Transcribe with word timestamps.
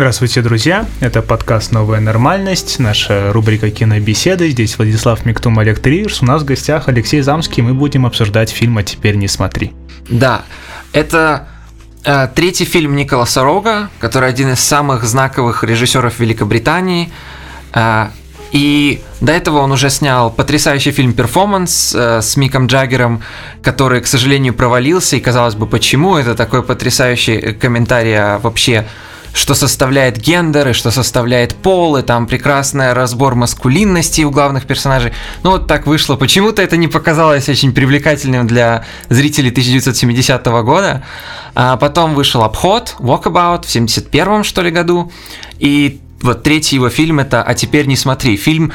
Здравствуйте, 0.00 0.40
друзья! 0.40 0.86
Это 1.00 1.20
подкаст 1.20 1.72
«Новая 1.72 2.00
нормальность», 2.00 2.78
наша 2.78 3.34
рубрика 3.34 3.70
«Кинобеседы». 3.70 4.48
Здесь 4.48 4.78
Владислав 4.78 5.26
Миктум, 5.26 5.58
Олег 5.58 5.78
Триерс. 5.78 6.22
У 6.22 6.24
нас 6.24 6.40
в 6.40 6.46
гостях 6.46 6.88
Алексей 6.88 7.20
Замский. 7.20 7.62
Мы 7.62 7.74
будем 7.74 8.06
обсуждать 8.06 8.48
фильм 8.48 8.78
«А 8.78 8.82
теперь 8.82 9.16
не 9.16 9.28
смотри». 9.28 9.74
Да, 10.08 10.46
это 10.94 11.48
э, 12.02 12.28
третий 12.34 12.64
фильм 12.64 12.96
Николаса 12.96 13.42
Рога, 13.42 13.90
который 13.98 14.30
один 14.30 14.50
из 14.54 14.60
самых 14.60 15.04
знаковых 15.04 15.64
режиссеров 15.64 16.18
Великобритании. 16.18 17.12
Э, 17.74 18.06
и 18.52 19.02
до 19.20 19.32
этого 19.32 19.58
он 19.58 19.70
уже 19.70 19.90
снял 19.90 20.30
потрясающий 20.30 20.92
фильм 20.92 21.12
«Перформанс» 21.12 21.94
э, 21.94 22.22
с 22.22 22.38
Миком 22.38 22.68
Джаггером, 22.68 23.22
который, 23.62 24.00
к 24.00 24.06
сожалению, 24.06 24.54
провалился. 24.54 25.16
И 25.16 25.20
казалось 25.20 25.56
бы, 25.56 25.66
почему? 25.66 26.16
Это 26.16 26.34
такой 26.34 26.62
потрясающий 26.62 27.52
комментарий 27.52 28.18
о 28.18 28.38
вообще 28.38 28.86
что 29.32 29.54
составляет 29.54 30.18
гендер 30.18 30.68
и 30.68 30.72
что 30.72 30.90
составляет 30.90 31.54
пол, 31.54 31.96
и 31.96 32.02
там 32.02 32.26
прекрасный 32.26 32.92
разбор 32.92 33.34
маскулинности 33.34 34.22
у 34.22 34.30
главных 34.30 34.66
персонажей. 34.66 35.12
Ну 35.42 35.52
вот 35.52 35.66
так 35.66 35.86
вышло. 35.86 36.16
Почему-то 36.16 36.62
это 36.62 36.76
не 36.76 36.88
показалось 36.88 37.48
очень 37.48 37.72
привлекательным 37.72 38.46
для 38.46 38.84
зрителей 39.08 39.50
1970 39.50 40.46
года. 40.46 41.04
А 41.54 41.76
потом 41.76 42.14
вышел 42.14 42.42
обход, 42.42 42.96
Walkabout 42.98 43.66
в 43.66 43.70
71 43.70 44.44
что 44.44 44.62
ли 44.62 44.70
году. 44.70 45.10
И 45.58 46.00
вот 46.22 46.42
третий 46.42 46.76
его 46.76 46.88
фильм 46.90 47.20
это 47.20 47.42
«А 47.42 47.54
теперь 47.54 47.86
не 47.86 47.96
смотри». 47.96 48.36
Фильм 48.36 48.72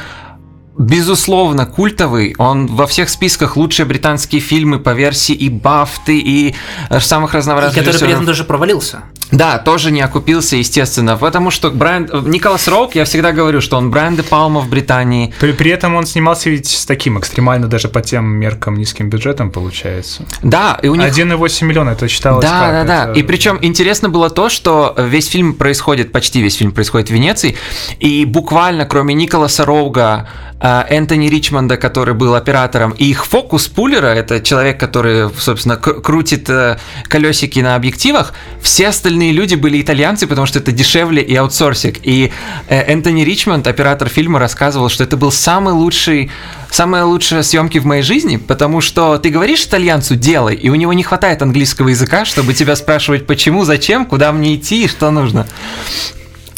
безусловно, 0.78 1.64
культовый. 1.66 2.34
Он 2.38 2.66
во 2.66 2.86
всех 2.86 3.08
списках 3.08 3.56
лучшие 3.56 3.86
британские 3.86 4.40
фильмы 4.40 4.78
по 4.78 4.90
версии 4.90 5.34
и 5.34 5.48
Бафты, 5.48 6.18
и 6.18 6.54
самых 6.98 7.34
разнообразных 7.34 7.82
и 7.82 7.86
Который 7.86 8.00
при 8.00 8.12
этом 8.12 8.26
даже 8.26 8.44
провалился. 8.44 9.02
Да, 9.32 9.58
тоже 9.58 9.90
не 9.90 10.00
окупился, 10.00 10.56
естественно, 10.56 11.16
потому 11.16 11.50
что 11.50 11.70
Брайан... 11.70 12.08
Николас 12.26 12.68
Роук, 12.68 12.94
я 12.94 13.04
всегда 13.04 13.32
говорю, 13.32 13.60
что 13.60 13.76
он 13.76 13.90
Брайан 13.90 14.16
де 14.16 14.22
Палма 14.22 14.60
в 14.60 14.68
Британии. 14.68 15.34
При, 15.40 15.52
при 15.52 15.70
этом 15.70 15.96
он 15.96 16.06
снимался 16.06 16.50
ведь 16.50 16.68
с 16.68 16.86
таким 16.86 17.18
экстремально 17.18 17.66
даже 17.66 17.88
по 17.88 18.00
тем 18.00 18.26
меркам 18.26 18.76
низким 18.76 19.10
бюджетом, 19.10 19.50
получается. 19.50 20.24
Да, 20.42 20.78
и 20.82 20.88
у 20.88 20.94
них... 20.94 21.06
1,8 21.06 21.64
миллиона, 21.64 21.90
это 21.90 22.08
считалось 22.08 22.44
Да, 22.44 22.60
как? 22.60 22.70
да, 22.72 22.84
да. 22.84 23.10
Это... 23.10 23.18
И 23.18 23.22
причем 23.22 23.58
интересно 23.62 24.08
было 24.08 24.30
то, 24.30 24.48
что 24.48 24.94
весь 24.96 25.28
фильм 25.28 25.54
происходит, 25.54 26.12
почти 26.12 26.40
весь 26.40 26.56
фильм 26.56 26.72
происходит 26.72 27.08
в 27.08 27.12
Венеции, 27.12 27.56
и 27.98 28.24
буквально 28.24 28.86
кроме 28.86 29.14
Николаса 29.14 29.64
Роуга, 29.64 30.28
э, 30.60 30.84
Энтони 30.88 31.28
Ричмонда, 31.28 31.76
который 31.76 32.14
был 32.14 32.34
оператором, 32.34 32.92
и 32.92 33.06
их 33.06 33.26
фокус-пулера, 33.26 34.06
это 34.06 34.40
человек, 34.40 34.78
который, 34.78 35.28
собственно, 35.38 35.76
крутит 35.76 36.48
э, 36.48 36.78
колесики 37.08 37.60
на 37.60 37.74
объективах, 37.74 38.32
все 38.60 38.88
остальные 38.88 39.15
остальные 39.16 39.32
люди 39.32 39.54
были 39.54 39.80
итальянцы, 39.80 40.26
потому 40.26 40.46
что 40.46 40.58
это 40.58 40.72
дешевле 40.72 41.22
и 41.22 41.34
аутсорсинг. 41.36 41.96
И 42.02 42.30
э, 42.68 42.92
Энтони 42.92 43.22
Ричмонд, 43.22 43.66
оператор 43.66 44.08
фильма, 44.10 44.38
рассказывал, 44.38 44.90
что 44.90 45.04
это 45.04 45.16
был 45.16 45.32
самый 45.32 45.72
лучший, 45.72 46.30
самые 46.70 47.04
лучшие 47.04 47.42
съемки 47.42 47.78
в 47.78 47.86
моей 47.86 48.02
жизни, 48.02 48.36
потому 48.36 48.82
что 48.82 49.16
ты 49.16 49.30
говоришь 49.30 49.64
итальянцу 49.64 50.16
«делай», 50.16 50.54
и 50.54 50.68
у 50.68 50.74
него 50.74 50.92
не 50.92 51.02
хватает 51.02 51.40
английского 51.40 51.88
языка, 51.88 52.26
чтобы 52.26 52.52
тебя 52.52 52.76
спрашивать 52.76 53.26
«почему», 53.26 53.64
«зачем», 53.64 54.04
«куда 54.04 54.32
мне 54.32 54.54
идти» 54.54 54.84
и 54.84 54.88
«что 54.88 55.10
нужно». 55.10 55.46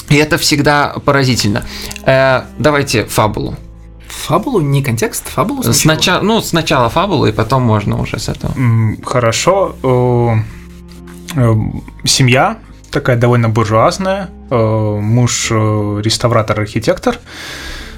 И 0.09 0.17
это 0.17 0.37
всегда 0.37 0.95
поразительно. 1.05 1.63
Э, 2.07 2.43
давайте 2.59 3.05
фабулу. 3.05 3.55
Фабулу, 4.09 4.61
не 4.61 4.83
контекст, 4.83 5.29
фабулу 5.29 5.63
сначала? 5.63 5.75
Сначала, 5.75 6.23
ну, 6.23 6.41
сначала 6.41 6.89
фабулу, 6.89 7.27
и 7.27 7.33
потом 7.33 7.63
можно 7.63 8.01
уже 8.01 8.19
с 8.19 8.29
этого. 8.29 8.53
Хорошо. 9.05 9.77
Э, 11.37 11.55
семья 12.05 12.59
такая 12.91 13.17
довольно 13.17 13.49
буржуазная, 13.49 14.31
э, 14.51 14.99
муж 15.01 15.49
э, 15.51 16.01
реставратор-архитектор, 16.03 17.19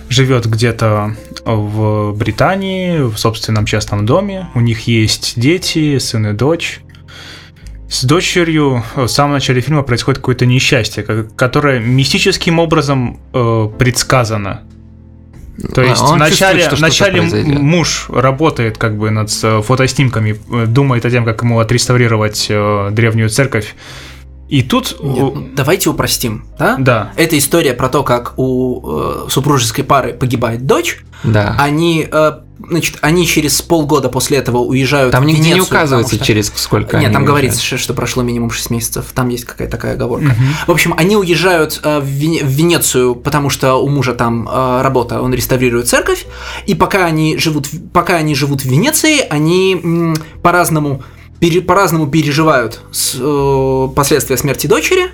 живет 0.08 0.46
где-то 0.46 1.16
в 1.44 2.12
Британии, 2.12 2.98
в 2.98 3.16
собственном 3.16 3.66
частном 3.66 4.04
доме, 4.04 4.48
у 4.54 4.60
них 4.60 4.88
есть 4.88 5.38
дети, 5.38 5.98
сын 5.98 6.26
и 6.26 6.32
дочь. 6.32 6.80
С 7.88 8.04
дочерью 8.04 8.82
в 8.96 9.06
самом 9.06 9.34
начале 9.34 9.60
фильма 9.60 9.82
происходит 9.82 10.18
какое-то 10.18 10.46
несчастье, 10.46 11.04
которое 11.36 11.80
мистическим 11.80 12.58
образом 12.58 13.20
предсказано 13.32 14.62
то 15.74 15.82
а, 15.82 15.84
есть 15.84 16.02
а, 16.02 16.14
вначале, 16.14 16.60
чувствует, 16.60 16.80
вначале 16.80 17.22
муж 17.22 18.06
работает 18.08 18.78
как 18.78 18.96
бы 18.96 19.10
над 19.10 19.30
э, 19.42 19.62
фотоснимками, 19.62 20.40
э, 20.50 20.66
думает 20.66 21.04
о 21.04 21.10
том, 21.10 21.24
как 21.24 21.42
ему 21.42 21.60
отреставрировать 21.60 22.46
э, 22.48 22.88
древнюю 22.92 23.28
церковь. 23.28 23.74
И 24.48 24.62
тут... 24.62 24.96
Нет, 25.00 25.18
ну, 25.18 25.48
давайте 25.54 25.90
упростим, 25.90 26.44
да? 26.58 26.76
Да. 26.78 27.12
Это 27.16 27.38
история 27.38 27.72
про 27.72 27.88
то, 27.88 28.02
как 28.02 28.34
у 28.36 29.26
э, 29.26 29.28
супружеской 29.28 29.84
пары 29.84 30.12
погибает 30.12 30.66
дочь. 30.66 31.04
Да. 31.22 31.54
Они 31.58 32.06
э, 32.10 32.32
значит, 32.68 32.98
они 33.00 33.26
через 33.26 33.60
полгода 33.62 34.08
после 34.08 34.38
этого 34.38 34.58
уезжают 34.58 35.12
там 35.12 35.24
в 35.24 35.26
Венецию. 35.26 35.54
Не 35.54 35.60
указывается, 35.60 36.16
что... 36.16 36.24
через 36.24 36.52
сколько 36.54 36.98
Нет, 36.98 37.12
там 37.12 37.24
говорится, 37.24 37.60
что, 37.60 37.94
прошло 37.94 38.22
минимум 38.22 38.50
6 38.50 38.70
месяцев. 38.70 39.06
Там 39.14 39.28
есть 39.28 39.44
какая-то 39.44 39.72
такая 39.72 39.94
оговорка. 39.94 40.26
Угу. 40.26 40.68
В 40.68 40.70
общем, 40.70 40.94
они 40.96 41.16
уезжают 41.16 41.80
э, 41.82 42.00
в, 42.00 42.04
Вене... 42.04 42.42
в 42.42 42.48
Венецию, 42.48 43.14
потому 43.14 43.50
что 43.50 43.74
у 43.74 43.88
мужа 43.88 44.14
там 44.14 44.48
э, 44.48 44.82
работа, 44.82 45.22
он 45.22 45.32
реставрирует 45.34 45.88
церковь. 45.88 46.26
И 46.66 46.74
пока 46.74 47.06
они 47.06 47.36
живут, 47.38 47.68
пока 47.92 48.16
они 48.16 48.34
живут 48.34 48.62
в 48.62 48.64
Венеции, 48.66 49.20
они 49.28 50.14
по-разному 50.42 51.02
по-разному 51.66 52.06
переживают 52.06 52.80
э, 53.18 53.88
последствия 53.94 54.36
смерти 54.36 54.66
дочери. 54.66 55.10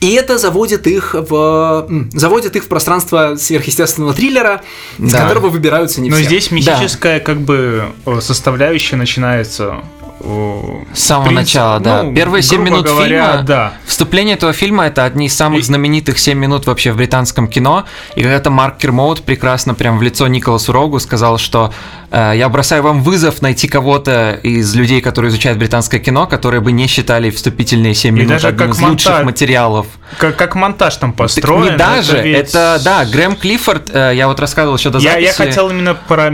И 0.00 0.12
это 0.12 0.38
заводит 0.38 0.86
их 0.86 1.14
в 1.14 1.86
заводит 2.12 2.56
их 2.56 2.64
в 2.64 2.68
пространство 2.68 3.36
сверхъестественного 3.36 4.14
триллера, 4.14 4.62
да. 4.98 5.06
из 5.06 5.12
которого 5.12 5.48
выбираются 5.50 6.00
не 6.00 6.08
Но 6.08 6.16
все. 6.16 6.24
Но 6.24 6.28
здесь 6.28 6.50
мифическая 6.50 7.18
да. 7.18 7.24
как 7.24 7.40
бы 7.40 7.84
составляющая 8.20 8.96
начинается 8.96 9.84
с 10.20 11.00
самого 11.00 11.28
принцип, 11.28 11.54
начала, 11.54 11.78
да. 11.78 12.02
Ну, 12.02 12.14
Первые 12.14 12.42
7 12.42 12.62
минут 12.62 12.84
говоря, 12.84 13.30
фильма, 13.32 13.42
да. 13.42 13.72
вступление 13.86 14.34
этого 14.36 14.52
фильма 14.52 14.86
это 14.86 15.04
одни 15.04 15.26
из 15.26 15.36
самых 15.36 15.60
и... 15.60 15.62
знаменитых 15.62 16.18
7 16.18 16.38
минут 16.38 16.66
вообще 16.66 16.92
в 16.92 16.96
британском 16.96 17.48
кино. 17.48 17.86
И 18.16 18.22
когда-то 18.22 18.50
Марк 18.50 18.78
Кермоут 18.78 19.22
прекрасно 19.22 19.74
прям 19.74 19.98
в 19.98 20.02
лицо 20.02 20.26
Николасу 20.28 20.72
Рогу 20.72 21.00
сказал, 21.00 21.38
что 21.38 21.72
э, 22.10 22.32
я 22.36 22.48
бросаю 22.48 22.82
вам 22.82 23.02
вызов 23.02 23.40
найти 23.40 23.66
кого-то 23.66 24.38
из 24.42 24.74
людей, 24.74 25.00
которые 25.00 25.30
изучают 25.30 25.58
британское 25.58 26.00
кино, 26.00 26.26
которые 26.26 26.60
бы 26.60 26.72
не 26.72 26.86
считали 26.86 27.30
вступительные 27.30 27.94
7 27.94 28.14
минут 28.14 28.28
даже 28.28 28.48
одним 28.48 28.72
из 28.72 28.78
монтаж, 28.78 29.06
лучших 29.06 29.24
материалов. 29.24 29.86
Как, 30.18 30.36
как 30.36 30.54
монтаж 30.54 30.96
там 30.96 31.12
построен. 31.12 31.62
Так 31.62 31.72
не 31.72 31.78
даже, 31.78 32.16
это, 32.18 32.26
ведь... 32.26 32.48
это 32.48 32.80
да, 32.84 33.04
Грэм 33.06 33.36
Клиффорд, 33.36 33.90
э, 33.92 34.12
я 34.14 34.28
вот 34.28 34.38
рассказывал 34.38 34.76
еще 34.76 34.90
до 34.90 34.98
я, 34.98 35.12
записи. 35.12 35.26
Я 35.26 35.32
хотел 35.32 35.70
именно 35.70 35.94
про, 35.94 36.30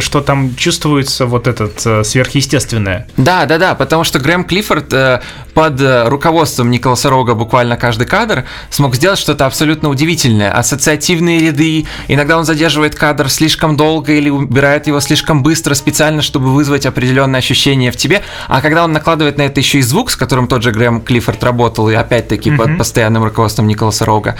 что 0.00 0.22
там 0.22 0.56
чувствуется 0.56 1.26
вот 1.26 1.46
этот 1.46 1.80
э, 1.86 2.02
сверхъестественное. 2.02 3.06
Да, 3.28 3.44
да, 3.44 3.58
да, 3.58 3.74
потому 3.74 4.04
что 4.04 4.18
Грэм 4.18 4.44
Клиффорд 4.44 4.90
э, 4.90 5.20
под 5.52 5.78
э, 5.82 6.08
руководством 6.08 6.70
Николаса 6.70 7.10
Рога 7.10 7.34
буквально 7.34 7.76
каждый 7.76 8.06
кадр 8.06 8.46
смог 8.70 8.94
сделать 8.94 9.18
что-то 9.18 9.44
абсолютно 9.44 9.90
удивительное. 9.90 10.50
Ассоциативные 10.50 11.38
ряды, 11.38 11.84
иногда 12.08 12.38
он 12.38 12.46
задерживает 12.46 12.94
кадр 12.94 13.28
слишком 13.28 13.76
долго 13.76 14.14
или 14.14 14.30
убирает 14.30 14.86
его 14.86 14.98
слишком 15.00 15.42
быстро 15.42 15.74
специально, 15.74 16.22
чтобы 16.22 16.54
вызвать 16.54 16.86
определенное 16.86 17.40
ощущение 17.40 17.92
в 17.92 17.98
тебе. 17.98 18.22
А 18.46 18.62
когда 18.62 18.82
он 18.82 18.92
накладывает 18.94 19.36
на 19.36 19.42
это 19.42 19.60
еще 19.60 19.80
и 19.80 19.82
звук, 19.82 20.10
с 20.10 20.16
которым 20.16 20.48
тот 20.48 20.62
же 20.62 20.72
Грэм 20.72 21.02
Клиффорд 21.02 21.44
работал, 21.44 21.90
и 21.90 21.94
опять-таки 21.94 22.48
mm-hmm. 22.48 22.56
под 22.56 22.78
постоянным 22.78 23.24
руководством 23.24 23.66
Николаса 23.66 24.06
Рога, 24.06 24.36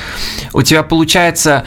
у 0.54 0.62
тебя 0.62 0.82
получается 0.82 1.64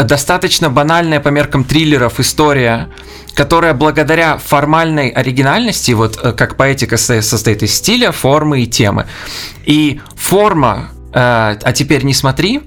достаточно 0.00 0.70
банальная 0.70 1.20
по 1.20 1.28
меркам 1.28 1.64
триллеров 1.64 2.20
история, 2.20 2.88
которая 3.34 3.74
благодаря 3.74 4.38
формальной 4.38 5.08
оригинальности, 5.08 5.92
вот 5.92 6.18
э, 6.22 6.32
как 6.32 6.56
поэтика 6.56 6.96
состоит 6.96 7.62
из 7.62 7.74
стиля, 7.74 8.12
формы 8.12 8.62
и 8.62 8.66
темы. 8.66 9.06
И 9.64 10.00
форма, 10.16 10.90
э, 11.12 11.56
а 11.62 11.72
теперь 11.72 12.04
не 12.04 12.14
смотри, 12.14 12.62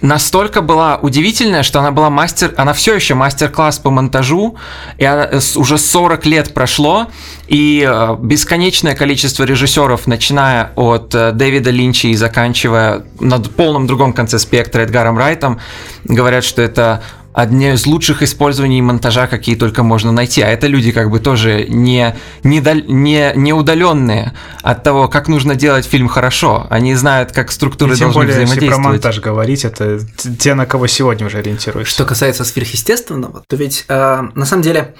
настолько 0.00 0.60
была 0.60 0.96
удивительная, 0.96 1.62
что 1.62 1.80
она 1.80 1.90
была 1.90 2.10
мастер, 2.10 2.52
она 2.56 2.74
все 2.74 2.94
еще 2.94 3.14
мастер-класс 3.14 3.78
по 3.78 3.90
монтажу, 3.90 4.56
и 4.98 5.04
она, 5.04 5.24
э, 5.30 5.40
уже 5.56 5.78
40 5.78 6.26
лет 6.26 6.52
прошло, 6.52 7.08
и 7.48 7.86
э, 7.88 8.16
бесконечное 8.20 8.94
количество 8.94 9.44
режиссеров, 9.44 10.06
начиная 10.06 10.72
от 10.76 11.10
Дэвида 11.10 11.70
Линча 11.70 12.08
и 12.08 12.14
заканчивая 12.14 13.04
на 13.20 13.40
полном 13.40 13.86
другом 13.86 14.12
конце 14.12 14.38
спектра 14.38 14.82
Эдгаром 14.82 15.16
Райтом, 15.16 15.60
говорят, 16.04 16.44
что 16.44 16.60
это 16.60 17.02
одни 17.34 17.72
из 17.72 17.84
лучших 17.84 18.22
использований 18.22 18.80
монтажа, 18.80 19.26
какие 19.26 19.56
только 19.56 19.82
можно 19.82 20.12
найти. 20.12 20.40
А 20.40 20.48
это 20.48 20.68
люди 20.68 20.92
как 20.92 21.10
бы 21.10 21.18
тоже 21.18 21.66
не, 21.68 22.14
не, 22.44 22.60
не, 22.60 23.32
не 23.34 23.52
удаленные 23.52 24.32
от 24.62 24.84
того, 24.84 25.08
как 25.08 25.26
нужно 25.26 25.56
делать 25.56 25.84
фильм 25.84 26.06
хорошо. 26.08 26.66
Они 26.70 26.94
знают, 26.94 27.32
как 27.32 27.50
структуры 27.50 27.94
и 27.94 27.96
тем 27.96 28.06
должны 28.06 28.20
более, 28.20 28.32
взаимодействовать. 28.34 28.70
Если 28.70 28.82
про 28.82 28.90
монтаж 28.90 29.20
говорить, 29.20 29.64
это 29.64 30.00
те, 30.38 30.54
на 30.54 30.64
кого 30.64 30.86
сегодня 30.86 31.26
уже 31.26 31.38
ориентируешься. 31.38 31.92
Что 31.92 32.04
касается 32.04 32.44
сверхъестественного, 32.44 33.42
то 33.48 33.56
ведь 33.56 33.84
э, 33.88 34.22
на 34.34 34.46
самом 34.46 34.62
деле 34.62 34.94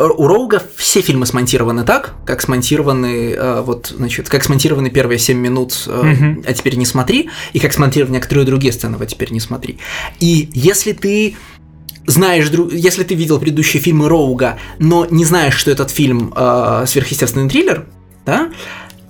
у 0.00 0.26
Роуга 0.26 0.62
все 0.76 1.00
фильмы 1.00 1.26
смонтированы 1.26 1.84
так, 1.84 2.14
как 2.24 2.40
смонтированы 2.40 3.32
э, 3.32 3.62
вот, 3.62 3.92
значит, 3.96 4.28
как 4.28 4.44
смонтированы 4.44 4.90
первые 4.90 5.18
7 5.18 5.36
минут, 5.38 5.84
э, 5.86 6.34
а 6.46 6.52
теперь 6.52 6.76
не 6.76 6.86
смотри, 6.86 7.30
и 7.52 7.60
как 7.60 7.72
смонтированы 7.72 8.16
некоторые 8.16 8.44
другие 8.44 8.72
сцены, 8.72 8.96
а 9.00 9.06
теперь 9.06 9.32
не 9.32 9.40
смотри. 9.40 9.78
И 10.20 10.50
если 10.52 10.92
ты 10.92 11.36
знаешь, 12.06 12.50
если 12.72 13.04
ты 13.04 13.14
видел 13.14 13.38
предыдущие 13.38 13.82
фильмы 13.82 14.08
Роуга, 14.08 14.58
но 14.78 15.06
не 15.10 15.24
знаешь, 15.24 15.54
что 15.54 15.70
этот 15.70 15.90
фильм 15.90 16.32
э, 16.34 16.84
сверхъестественный 16.86 17.48
триллер, 17.48 17.86
да, 18.24 18.50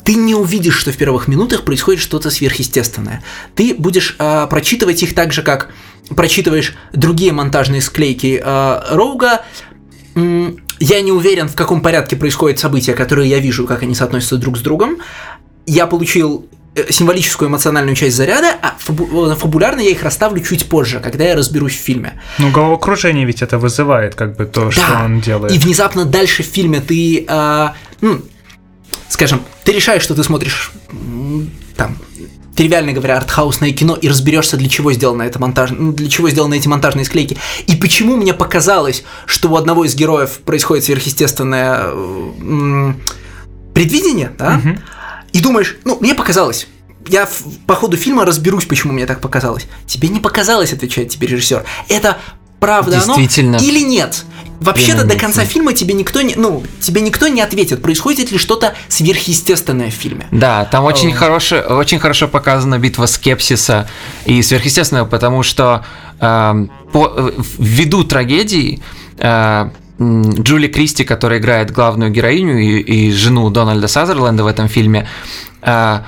ты 0.04 0.14
не 0.14 0.34
увидишь, 0.34 0.76
что 0.76 0.90
в 0.90 0.96
первых 0.96 1.28
минутах 1.28 1.64
происходит 1.64 2.00
что-то 2.00 2.30
сверхъестественное. 2.30 3.22
Ты 3.54 3.74
будешь 3.74 4.16
э, 4.18 4.46
прочитывать 4.48 5.02
их 5.02 5.14
так 5.14 5.32
же, 5.32 5.42
как 5.42 5.70
прочитываешь 6.08 6.74
другие 6.92 7.32
монтажные 7.32 7.82
склейки 7.82 8.42
э, 8.42 8.80
Роуга. 8.90 9.42
Я 10.80 11.00
не 11.00 11.12
уверен, 11.12 11.48
в 11.48 11.54
каком 11.54 11.80
порядке 11.80 12.16
происходят 12.16 12.58
события, 12.58 12.94
которые 12.94 13.28
я 13.28 13.38
вижу, 13.38 13.66
как 13.66 13.82
они 13.82 13.94
соотносятся 13.94 14.36
друг 14.36 14.56
с 14.56 14.60
другом. 14.60 14.98
Я 15.66 15.86
получил 15.86 16.46
э, 16.74 16.90
символическую 16.90 17.48
эмоциональную 17.48 17.96
часть 17.96 18.16
заряда, 18.16 18.54
а 18.62 18.76
фабу- 18.78 19.34
фабулярно 19.34 19.80
я 19.80 19.90
их 19.90 20.02
расставлю 20.02 20.40
чуть 20.42 20.68
позже, 20.68 21.00
когда 21.00 21.24
я 21.24 21.36
разберусь 21.36 21.74
в 21.74 21.80
фильме. 21.80 22.20
Ну, 22.38 22.50
головокружение 22.50 23.24
ведь 23.26 23.42
это 23.42 23.58
вызывает, 23.58 24.14
как 24.14 24.36
бы 24.36 24.46
то, 24.46 24.66
да. 24.66 24.70
что 24.70 25.04
он 25.04 25.20
делает. 25.20 25.54
И 25.54 25.58
внезапно 25.58 26.04
дальше 26.04 26.42
в 26.42 26.46
фильме 26.46 26.80
ты, 26.80 27.24
э, 27.28 27.68
ну, 28.00 28.22
скажем, 29.08 29.42
ты 29.64 29.72
решаешь, 29.72 30.02
что 30.02 30.14
ты 30.14 30.22
смотришь 30.22 30.72
там 31.76 31.98
тривиально 32.58 32.92
говоря, 32.92 33.18
артхаусное 33.18 33.70
кино 33.70 33.94
и 33.94 34.08
разберешься, 34.08 34.56
для 34.56 34.68
чего 34.68 34.92
сделано 34.92 35.22
это 35.22 35.38
монтаж, 35.38 35.70
ну, 35.70 35.92
для 35.92 36.10
чего 36.10 36.28
сделаны 36.28 36.56
эти 36.56 36.66
монтажные 36.66 37.04
склейки. 37.04 37.38
И 37.68 37.76
почему 37.76 38.16
мне 38.16 38.34
показалось, 38.34 39.04
что 39.26 39.48
у 39.48 39.56
одного 39.56 39.84
из 39.84 39.94
героев 39.94 40.40
происходит 40.44 40.84
сверхъестественное 40.84 41.92
предвидение, 43.74 44.32
да? 44.36 44.60
Угу. 44.60 44.78
И 45.34 45.40
думаешь, 45.40 45.76
ну, 45.84 45.98
мне 46.00 46.16
показалось. 46.16 46.66
Я 47.06 47.28
по 47.68 47.76
ходу 47.76 47.96
фильма 47.96 48.24
разберусь, 48.24 48.64
почему 48.64 48.92
мне 48.92 49.06
так 49.06 49.20
показалось. 49.20 49.68
Тебе 49.86 50.08
не 50.08 50.18
показалось, 50.18 50.72
отвечает 50.72 51.10
тебе 51.10 51.28
режиссер. 51.28 51.64
Это 51.88 52.18
правда 52.58 53.00
оно 53.00 53.16
или 53.16 53.84
нет. 53.84 54.24
Вообще-то 54.60 55.04
до 55.04 55.16
конца 55.16 55.44
фильма 55.44 55.72
тебе 55.72 55.94
никто 55.94 56.20
не, 56.20 56.34
ну, 56.34 56.62
тебе 56.80 57.00
никто 57.00 57.28
не 57.28 57.40
ответит, 57.40 57.82
происходит 57.82 58.32
ли 58.32 58.38
что-то 58.38 58.74
сверхъестественное 58.88 59.90
в 59.90 59.94
фильме. 59.94 60.26
Да, 60.30 60.64
там 60.64 60.84
очень, 60.84 61.12
хорошо, 61.12 61.60
очень 61.60 61.98
хорошо 61.98 62.28
показана 62.28 62.78
битва 62.78 63.06
скепсиса 63.06 63.88
и 64.24 64.42
сверхъестественного, 64.42 65.06
потому 65.06 65.42
что 65.42 65.84
э, 66.20 66.66
по, 66.92 67.32
ввиду 67.58 68.04
трагедии 68.04 68.82
э, 69.18 69.70
Джули 70.00 70.68
Кристи, 70.68 71.04
которая 71.04 71.38
играет 71.38 71.70
главную 71.70 72.10
героиню 72.10 72.58
и, 72.58 72.78
и 72.80 73.12
жену 73.12 73.50
Дональда 73.50 73.88
Сазерленда 73.88 74.44
в 74.44 74.46
этом 74.46 74.68
фильме, 74.68 75.08
э, 75.62 76.00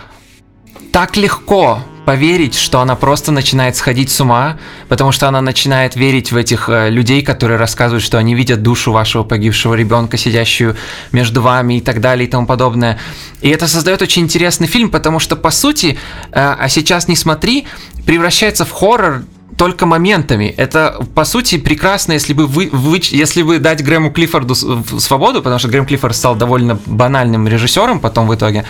так 0.93 1.17
легко 1.17 1.81
поверить, 2.05 2.57
что 2.57 2.81
она 2.81 2.97
просто 2.97 3.31
начинает 3.31 3.77
сходить 3.77 4.11
с 4.11 4.21
ума, 4.21 4.59
потому 4.89 5.13
что 5.13 5.29
она 5.29 5.41
начинает 5.41 5.95
верить 5.95 6.33
в 6.33 6.37
этих 6.37 6.69
э, 6.69 6.91
людей, 6.91 7.23
которые 7.23 7.57
рассказывают, 7.57 8.03
что 8.03 8.19
они 8.19 8.35
видят 8.35 8.63
душу 8.63 8.91
вашего 8.91 9.23
погибшего 9.23 9.75
ребенка, 9.75 10.17
сидящую 10.17 10.77
между 11.13 11.41
вами 11.43 11.75
и 11.79 11.81
так 11.81 12.01
далее 12.01 12.27
и 12.27 12.31
тому 12.31 12.47
подобное. 12.47 12.99
И 13.43 13.49
это 13.49 13.69
создает 13.69 14.03
очень 14.03 14.23
интересный 14.23 14.67
фильм, 14.67 14.91
потому 14.91 15.21
что, 15.21 15.37
по 15.37 15.51
сути, 15.51 15.99
э, 16.33 16.57
а 16.59 16.69
сейчас 16.69 17.07
не 17.07 17.17
смотри, 17.17 17.67
превращается 18.07 18.65
в 18.65 18.73
хоррор 18.73 19.23
только 19.61 19.85
моментами. 19.85 20.55
Это, 20.57 21.07
по 21.15 21.27
сути, 21.27 21.59
прекрасно, 21.59 22.15
если 22.15 22.33
бы 22.33 22.47
вы, 22.47 22.71
вы 22.73 22.99
если 23.11 23.43
бы 23.43 23.59
дать 23.59 23.85
Грэму 23.85 24.11
Клиффорду 24.11 24.55
свободу, 24.55 25.43
потому 25.43 25.59
что 25.59 25.69
Грэм 25.69 25.85
Клиффорд 25.85 26.17
стал 26.17 26.35
довольно 26.35 26.79
банальным 26.87 27.47
режиссером 27.47 28.01
потом 28.01 28.27
в 28.27 28.35
итоге. 28.35 28.65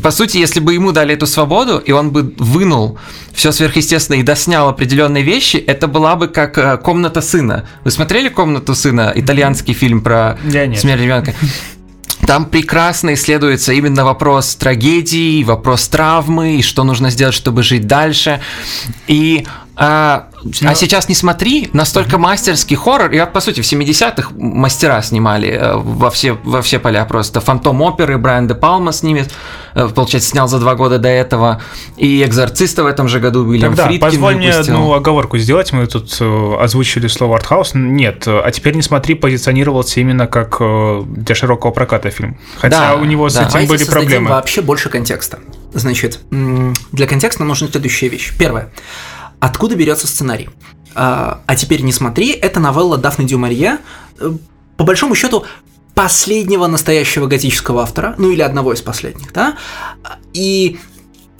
По 0.00 0.12
сути, 0.12 0.38
если 0.38 0.60
бы 0.60 0.74
ему 0.74 0.92
дали 0.92 1.14
эту 1.14 1.26
свободу, 1.26 1.78
и 1.78 1.90
он 1.90 2.12
бы 2.12 2.34
вынул 2.38 3.00
все 3.32 3.50
сверхъестественное 3.50 4.20
и 4.20 4.22
доснял 4.22 4.68
определенные 4.68 5.24
вещи, 5.24 5.56
это 5.56 5.88
была 5.88 6.14
бы 6.14 6.28
как 6.28 6.56
э, 6.56 6.76
«Комната 6.76 7.20
сына». 7.20 7.64
Вы 7.82 7.90
смотрели 7.90 8.28
«Комнату 8.28 8.76
сына»? 8.76 9.12
Итальянский 9.16 9.74
фильм 9.74 10.02
про 10.02 10.38
смерть 10.76 11.02
ребенка. 11.02 11.34
Там 12.26 12.44
прекрасно 12.44 13.14
исследуется 13.14 13.72
именно 13.72 14.04
вопрос 14.04 14.54
трагедии, 14.54 15.42
вопрос 15.42 15.88
травмы, 15.88 16.58
и 16.58 16.62
что 16.62 16.84
нужно 16.84 17.10
сделать, 17.10 17.34
чтобы 17.34 17.64
жить 17.64 17.88
дальше. 17.88 18.40
И 19.08 19.44
а, 19.74 20.28
Но... 20.44 20.70
а 20.70 20.74
сейчас 20.74 21.08
не 21.08 21.14
смотри, 21.14 21.70
настолько 21.72 22.18
мастерский 22.18 22.76
хоррор. 22.76 23.10
И, 23.10 23.26
по 23.32 23.40
сути, 23.40 23.62
в 23.62 23.64
70-х 23.64 24.32
мастера 24.36 25.00
снимали 25.00 25.48
э, 25.48 25.76
во 25.76 26.10
все, 26.10 26.34
во 26.44 26.60
все 26.60 26.78
поля 26.78 27.04
просто. 27.06 27.40
Фантом 27.40 27.80
оперы, 27.80 28.18
Брайан 28.18 28.48
де 28.48 28.54
Палма 28.54 28.92
снимет, 28.92 29.32
э, 29.74 29.88
получается, 29.88 30.28
снял 30.28 30.46
за 30.46 30.58
два 30.58 30.74
года 30.74 30.98
до 30.98 31.08
этого. 31.08 31.62
И 31.96 32.22
Экзорциста 32.22 32.82
в 32.82 32.86
этом 32.86 33.08
же 33.08 33.18
году 33.18 33.46
Уильям 33.46 33.70
Тогда, 33.70 33.86
Фридкин 33.86 34.00
позволь 34.00 34.34
выпустил. 34.34 34.74
мне 34.74 34.74
одну 34.74 34.92
оговорку 34.92 35.38
сделать. 35.38 35.72
Мы 35.72 35.86
тут 35.86 36.18
э, 36.20 36.54
озвучили 36.60 37.06
слово 37.06 37.36
артхаус. 37.36 37.72
Нет, 37.74 38.24
а 38.26 38.50
теперь 38.50 38.74
не 38.74 38.82
смотри, 38.82 39.14
позиционировался 39.14 40.00
именно 40.00 40.26
как 40.26 40.60
для 41.06 41.34
широкого 41.34 41.70
проката 41.70 42.10
фильм. 42.10 42.36
Хотя 42.58 42.90
да, 42.90 42.94
у 42.96 43.04
него 43.04 43.30
с 43.30 43.34
да. 43.34 43.42
этим 43.42 43.52
Давайте 43.52 43.72
были 43.72 43.84
проблемы. 43.84 44.30
вообще 44.30 44.60
больше 44.60 44.90
контекста. 44.90 45.38
Значит, 45.72 46.20
для 46.30 47.06
контекста 47.06 47.44
нужна 47.44 47.68
следующая 47.68 48.08
вещь. 48.08 48.32
Первое. 48.38 48.68
Откуда 49.42 49.74
берется 49.74 50.06
сценарий? 50.06 50.50
А, 50.94 51.42
а 51.46 51.56
теперь 51.56 51.82
не 51.82 51.92
смотри, 51.92 52.30
это 52.30 52.60
новелла 52.60 52.96
Дафны 52.96 53.24
Дюмарье, 53.24 53.78
э, 54.20 54.30
по 54.76 54.84
большому 54.84 55.16
счету 55.16 55.44
последнего 55.96 56.68
настоящего 56.68 57.26
готического 57.26 57.82
автора, 57.82 58.14
ну 58.18 58.30
или 58.30 58.40
одного 58.40 58.72
из 58.72 58.82
последних, 58.82 59.32
да, 59.32 59.56
и 60.32 60.78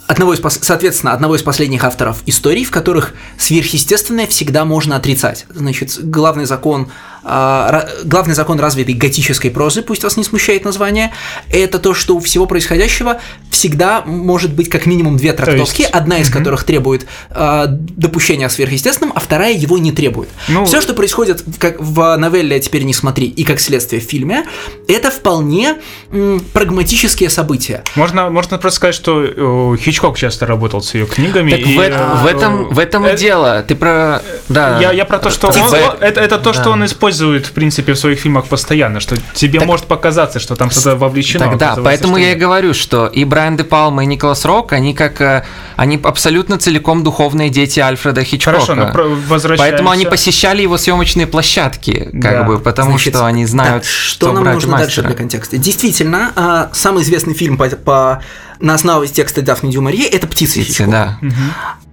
одного 0.05 0.33
из, 0.33 0.41
соответственно, 0.41 1.13
одного 1.13 1.37
из 1.37 1.43
последних 1.43 1.85
авторов 1.85 2.23
историй, 2.25 2.65
в 2.65 2.71
которых 2.71 3.13
сверхъестественное 3.37 4.27
всегда 4.27 4.65
можно 4.65 4.97
отрицать. 4.97 5.45
Значит, 5.47 5.97
главный 6.03 6.43
закон 6.43 6.91
главный 7.23 8.33
закон 8.33 8.59
развитой 8.59 8.93
готической 8.93 9.49
прозы, 9.49 9.81
пусть 9.81 10.03
вас 10.03 10.17
не 10.17 10.23
смущает 10.23 10.65
название, 10.65 11.13
это 11.49 11.79
то, 11.79 11.93
что 11.93 12.15
у 12.15 12.19
всего 12.19 12.45
происходящего 12.45 13.19
всегда 13.49 14.01
может 14.05 14.53
быть 14.53 14.69
как 14.69 14.85
минимум 14.85 15.15
две 15.15 15.31
трактовки, 15.33 15.81
есть... 15.83 15.93
одна 15.93 16.17
из 16.17 16.29
угу. 16.29 16.39
которых 16.39 16.63
требует 16.65 17.05
э, 17.29 17.65
допущения 17.67 18.49
сверхъестественным, 18.49 19.13
а 19.15 19.19
вторая 19.19 19.53
его 19.53 19.77
не 19.77 19.91
требует. 19.91 20.29
Ну... 20.49 20.65
Все, 20.65 20.81
что 20.81 20.93
происходит 20.93 21.43
как 21.59 21.79
в 21.79 22.15
новелле 22.17 22.59
«Теперь 22.59 22.83
не 22.83 22.93
смотри» 22.93 23.27
и 23.27 23.43
как 23.45 23.59
следствие 23.59 24.01
в 24.01 24.05
фильме, 24.05 24.45
это 24.87 25.09
вполне 25.09 25.75
м, 26.11 26.41
прагматические 26.51 27.29
события. 27.29 27.83
Можно, 27.95 28.29
можно 28.29 28.57
просто 28.57 28.77
сказать, 28.77 28.95
что 28.95 29.77
Хичкок 29.77 30.17
часто 30.17 30.45
работал 30.45 30.81
с 30.81 30.93
ее 30.93 31.05
книгами. 31.05 31.51
Так 31.51 31.59
и, 31.61 31.77
в, 31.77 31.79
э, 31.79 32.15
в 32.21 32.25
этом, 32.25 32.69
в 32.69 32.79
этом 32.79 33.05
э, 33.05 33.13
и 33.13 33.17
дело. 33.17 33.63
Ты 33.65 33.75
про... 33.75 34.21
Да. 34.49 34.79
Я, 34.81 34.91
я 34.91 35.05
про 35.05 35.19
то, 35.19 35.29
что 35.29 35.47
он, 35.47 35.53
это, 36.01 36.19
это 36.19 36.37
то, 36.37 36.51
да. 36.51 36.53
что 36.53 36.69
он 36.71 36.83
использует 36.83 37.12
использует, 37.13 37.45
в 37.45 37.51
принципе, 37.51 37.93
в 37.93 37.99
своих 37.99 38.19
фильмах 38.19 38.45
постоянно, 38.45 38.99
что 38.99 39.15
тебе 39.33 39.59
так, 39.59 39.67
может 39.67 39.85
показаться, 39.85 40.39
что 40.39 40.55
там 40.55 40.69
что-то 40.69 40.95
вовлечено. 40.95 41.45
Тогда, 41.45 41.77
поэтому 41.83 42.17
я 42.17 42.33
и 42.33 42.35
говорю, 42.35 42.73
что 42.73 43.07
и 43.07 43.23
Брайан 43.23 43.57
Де 43.57 43.63
Палма, 43.63 44.03
и 44.03 44.05
Николас 44.05 44.45
Рок, 44.45 44.73
они 44.73 44.93
как, 44.93 45.21
э, 45.21 45.45
они 45.75 45.99
абсолютно 46.03 46.57
целиком 46.57 47.03
духовные 47.03 47.49
дети 47.49 47.79
Альфреда 47.79 48.23
Хичкока. 48.23 48.59
Хорошо, 48.59 48.75
но 48.75 48.91
возвращаемся... 49.27 49.57
Поэтому 49.57 49.89
они 49.89 50.05
посещали 50.05 50.61
его 50.61 50.77
съемочные 50.77 51.27
площадки, 51.27 52.09
как 52.11 52.21
да. 52.21 52.43
бы, 52.43 52.59
потому 52.59 52.91
Значит, 52.91 53.15
что 53.15 53.25
они 53.25 53.45
знают, 53.45 53.83
так, 53.83 53.91
что, 53.91 54.27
что 54.27 54.33
нам 54.33 54.53
нужно 54.53 54.71
мастера. 54.71 54.85
дальше 54.85 55.01
для 55.03 55.13
контекста. 55.13 55.57
Действительно, 55.57 56.31
а, 56.35 56.69
самый 56.73 57.03
известный 57.03 57.33
фильм 57.33 57.57
по, 57.57 57.69
по 57.69 58.23
на 58.59 58.75
основе 58.75 59.07
текста 59.07 59.41
Дафны 59.41 59.71
Дюмарье 59.71 60.07
это 60.07 60.27
«Птицы», 60.27 60.61
Птицы 60.61 60.83
Хичкока. 60.83 60.91
да. 60.91 61.17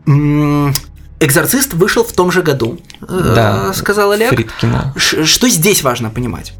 Угу. 0.06 0.74
Экзорцист 1.22 1.74
вышел 1.74 2.02
в 2.02 2.12
том 2.12 2.32
же 2.32 2.42
году, 2.42 2.80
э, 3.02 3.32
да, 3.34 3.74
сказал 3.74 4.12
Олег. 4.12 4.30
Фридкина. 4.30 4.94
Что 4.96 5.48
здесь 5.48 5.82
важно 5.82 6.08
понимать? 6.08 6.54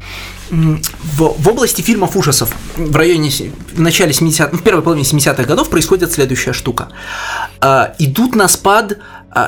В, 0.51 1.35
в 1.37 1.47
области 1.47 1.81
фильмов 1.81 2.15
ужасов 2.15 2.53
в 2.75 2.95
районе, 2.95 3.31
в 3.73 3.79
начале 3.81 4.13
70 4.13 4.53
в 4.53 4.61
первой 4.61 4.83
половине 4.83 5.07
70-х 5.07 5.43
годов 5.45 5.69
происходит 5.69 6.11
следующая 6.11 6.53
штука. 6.53 6.89
Э, 7.59 7.93
идут 7.97 8.35
на 8.35 8.47
спад 8.47 8.99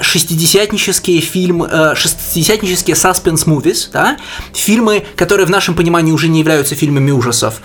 шестидесятнические 0.01 1.21
фильмы, 1.21 1.67
э, 1.71 1.95
шестидесятнические 1.95 2.95
suspense 2.95 3.45
movies, 3.45 3.89
да? 3.91 4.17
фильмы, 4.53 5.05
которые 5.15 5.45
в 5.45 5.49
нашем 5.49 5.75
понимании 5.75 6.11
уже 6.11 6.27
не 6.27 6.39
являются 6.39 6.75
фильмами 6.75 7.11
ужасов, 7.11 7.61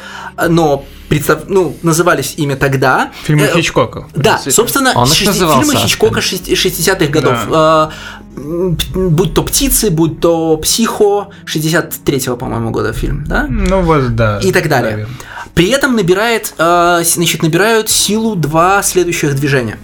но 0.49 0.85
представ... 1.09 1.45
ну, 1.49 1.77
назывались 1.83 2.35
ими 2.37 2.55
тогда. 2.55 3.13
Фильмы 3.25 3.45
э, 3.45 3.55
Хичкока. 3.55 4.09
Да, 4.15 4.39
собственно, 4.39 4.93
Он 4.95 5.07
шести... 5.07 5.33
фильмы 5.33 5.75
Хичкока 5.75 6.21
60-х 6.21 7.07
годов. 7.07 7.39
Да. 7.51 7.91
Э, 7.91 8.09
будь 8.37 9.35
то 9.35 9.43
«Птицы», 9.43 9.91
будь 9.91 10.21
то 10.21 10.57
«Психо», 10.59 11.29
63-го, 11.47 12.37
по-моему, 12.37 12.71
года 12.71 12.93
фильм, 12.93 13.25
да? 13.27 13.47
Ну 13.49 13.83
вот, 13.83 14.15
да. 14.15 14.39
И 14.43 14.53
так 14.53 14.69
далее. 14.69 14.93
Наверное. 14.93 15.17
При 15.55 15.71
этом 15.71 15.97
набирает, 15.97 16.55
э, 16.57 17.03
значит, 17.05 17.43
набирают 17.43 17.91
силу 17.91 18.37
два 18.37 18.83
следующих 18.83 19.35
движения. 19.35 19.79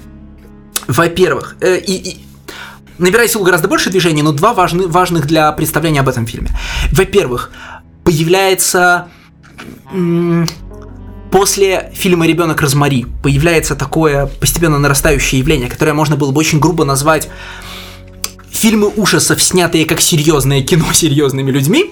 Во-первых, 0.87 1.57
э, 1.61 1.79
и, 1.79 1.93
и 1.95 2.24
набирает 2.99 3.31
силу 3.31 3.45
гораздо 3.45 3.69
больше 3.69 3.91
движений, 3.91 4.23
но 4.23 4.33
два 4.33 4.55
важны, 4.55 4.87
важных 4.87 5.27
для 5.27 5.51
представления 5.53 6.01
об 6.01 6.09
этом 6.09 6.27
фильме. 6.27 6.51
Во-первых, 6.93 7.51
появляется 8.05 9.09
после 11.31 11.91
фильма 11.95 12.27
«Ребенок 12.27 12.61
Розмари» 12.61 13.07
появляется 13.23 13.75
такое 13.75 14.27
постепенно 14.27 14.79
нарастающее 14.79 15.41
явление, 15.41 15.69
которое 15.69 15.93
можно 15.93 16.17
было 16.17 16.31
бы 16.31 16.39
очень 16.39 16.61
грубо 16.61 16.85
назвать 16.85 17.29
фильмы 18.51 18.89
ужасов, 18.95 19.43
снятые 19.43 19.85
как 19.85 20.01
серьезное 20.01 20.63
кино 20.63 20.87
серьезными 20.93 21.51
людьми, 21.51 21.91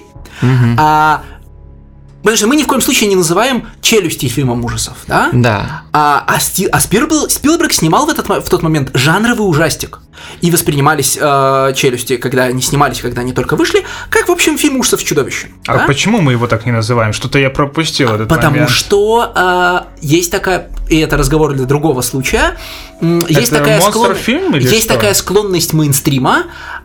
а 0.77 1.23
Потому 2.23 2.37
что 2.37 2.47
мы 2.47 2.55
ни 2.55 2.63
в 2.63 2.67
коем 2.67 2.81
случае 2.81 3.09
не 3.09 3.15
называем 3.15 3.67
челюсти 3.81 4.27
фильмом 4.27 4.63
ужасов, 4.63 4.95
да? 5.07 5.29
Да. 5.33 5.83
А, 5.91 6.23
а, 6.25 6.39
Сти- 6.39 6.67
а 6.71 6.79
Спилберг, 6.79 7.29
Спилберг 7.29 7.73
снимал 7.73 8.05
в, 8.05 8.09
этот, 8.09 8.27
в 8.27 8.49
тот 8.49 8.61
момент 8.63 8.91
жанровый 8.93 9.47
ужастик. 9.47 9.99
И 10.41 10.51
воспринимались 10.51 11.17
э, 11.19 11.73
челюсти, 11.75 12.15
когда 12.17 12.43
они 12.43 12.61
снимались, 12.61 13.01
когда 13.01 13.21
они 13.21 13.33
только 13.33 13.55
вышли, 13.57 13.83
как, 14.09 14.29
в 14.29 14.31
общем, 14.31 14.57
фильм 14.57 14.77
ужасов 14.77 15.01
с 15.01 15.03
чудовищем. 15.03 15.49
А 15.67 15.79
да? 15.79 15.83
почему 15.85 16.21
мы 16.21 16.31
его 16.31 16.47
так 16.47 16.65
не 16.65 16.71
называем? 16.71 17.11
Что-то 17.13 17.39
я 17.39 17.49
пропустил 17.49 18.09
этот 18.13 18.29
Потому 18.29 18.51
момент. 18.51 18.69
что 18.69 19.31
э, 19.35 19.79
есть 20.01 20.31
такая, 20.31 20.69
и 20.89 20.97
это 20.99 21.17
разговор 21.17 21.53
для 21.53 21.65
другого 21.65 22.01
случая, 22.01 22.57
м, 23.01 23.19
есть 23.27 23.51
Это 23.51 23.59
такая 23.59 23.81
монстр-фильм 23.81 24.55
или 24.55 24.63
есть 24.69 24.85
что? 24.85 24.93
такая 24.93 25.13
склонность 25.13 25.73
мейнстрима, 25.73 26.43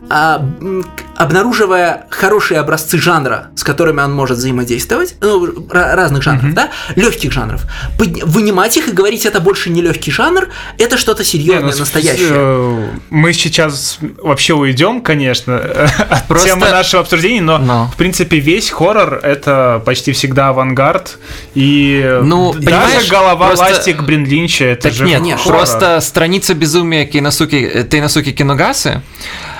к- 0.09 0.89
обнаруживая 1.19 2.05
хорошие 2.09 2.61
образцы 2.61 2.97
жанра, 2.97 3.47
с 3.53 3.63
которыми 3.65 3.99
он 4.01 4.13
может 4.13 4.37
взаимодействовать, 4.37 5.15
ну, 5.19 5.45
ра- 5.45 5.93
разных 5.95 6.23
жанров, 6.23 6.53
да, 6.53 6.69
легких 6.95 7.33
жанров, 7.33 7.63
подня- 7.97 8.23
вынимать 8.25 8.77
их 8.77 8.87
и 8.87 8.91
говорить, 8.91 9.25
это 9.25 9.41
больше 9.41 9.69
не 9.69 9.81
легкий 9.81 10.11
жанр, 10.11 10.47
это 10.77 10.97
что-то 10.97 11.23
Не, 11.23 11.27
серьезное, 11.29 11.61
ну, 11.63 11.71
с- 11.73 11.79
настоящее. 11.79 12.27
э, 12.31 12.89
Мы 13.09 13.33
сейчас 13.33 13.99
вообще 14.23 14.53
уйдем, 14.53 15.01
конечно, 15.01 15.57
от 16.09 16.27
Просто- 16.29 16.47
темы 16.51 16.69
нашего 16.69 17.01
обсуждения, 17.01 17.41
но, 17.41 17.57
Но. 17.57 17.91
в 17.93 17.97
принципе 17.97 18.39
весь 18.39 18.69
хоррор 18.69 19.15
это 19.21 19.81
почти 19.85 20.13
всегда 20.13 20.47
авангард 20.49 21.17
и 21.53 22.17
Ну, 22.23 22.53
даже 22.53 23.09
голова 23.09 23.47
просто- 23.47 23.65
ластик 23.65 24.03
Бринлинча 24.03 24.63
это 24.65 24.83
Так 24.83 24.93
же 24.93 25.05
нет, 25.05 25.37
хоррор. 25.37 25.57
просто 25.59 25.99
страница 25.99 26.53
безумия 26.53 27.05
Киносуки, 27.05 27.57
э, 27.57 27.83
Тейносуки 27.83 28.31
Киногасы 28.31 29.01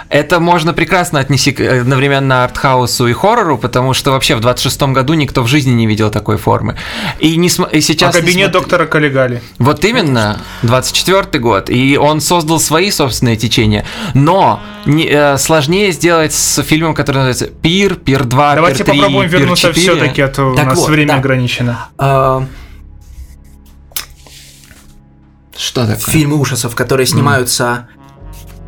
это 0.10 0.40
можно 0.40 0.74
прекрасно 0.74 1.20
отнести 1.20 1.52
э, 1.58 1.82
одновременно 1.82 2.44
артхаусу 2.44 3.08
и 3.08 3.14
хоррору, 3.14 3.58
потому 3.60 3.94
что 3.94 4.12
вообще 4.12 4.36
в 4.36 4.40
26-м 4.40 4.92
году 4.94 5.14
никто 5.14 5.44
в 5.44 5.48
жизни 5.48 5.72
не 5.72 5.86
видел 5.86 6.10
такой 6.10 6.38
формы. 6.38 6.78
И, 7.20 7.36
не 7.38 7.48
см- 7.48 7.72
и 7.72 7.78
А 7.78 7.82
сейчас... 7.82 8.16
не 8.16 8.22
кабинет 8.22 8.46
смотри- 8.52 8.60
доктора 8.62 8.86
Каллигали. 8.88 9.44
Вот 9.60 9.86
именно, 9.86 10.40
24-й 10.64 11.40
год, 11.40 11.70
и 11.70 11.96
он 11.98 12.22
создал 12.22 12.60
свои 12.60 12.90
собственные 12.90 13.38
течения. 13.38 13.86
Но 14.16 14.62
не- 14.88 15.08
э, 15.08 15.38
сложнее 15.38 15.92
сделать 15.92 16.34
с 16.34 16.64
фильмом, 16.64 16.96
который 16.96 17.18
называется 17.18 17.46
«Пир», 17.48 17.96
«Пир 17.96 18.24
2», 18.24 18.56
Давайте 18.56 18.84
«Пир 18.84 18.96
3», 18.96 18.98
попробуем 18.98 19.30
«Пир 19.30 19.40
вернуться 19.42 19.70
4». 19.70 19.74
все-таки, 19.74 20.22
а 20.24 20.28
то 20.28 20.56
Так 20.56 20.66
у 20.66 20.70
нас 20.70 20.80
вот, 20.80 20.90
время 20.90 21.14
да. 21.14 21.20
ограничено. 21.20 21.88
А, 22.00 22.46
Что 25.56 25.82
такое? 25.86 26.14
фильмы 26.14 26.38
ужасов, 26.38 26.74
которые 26.76 27.06
снимаются 27.06 27.88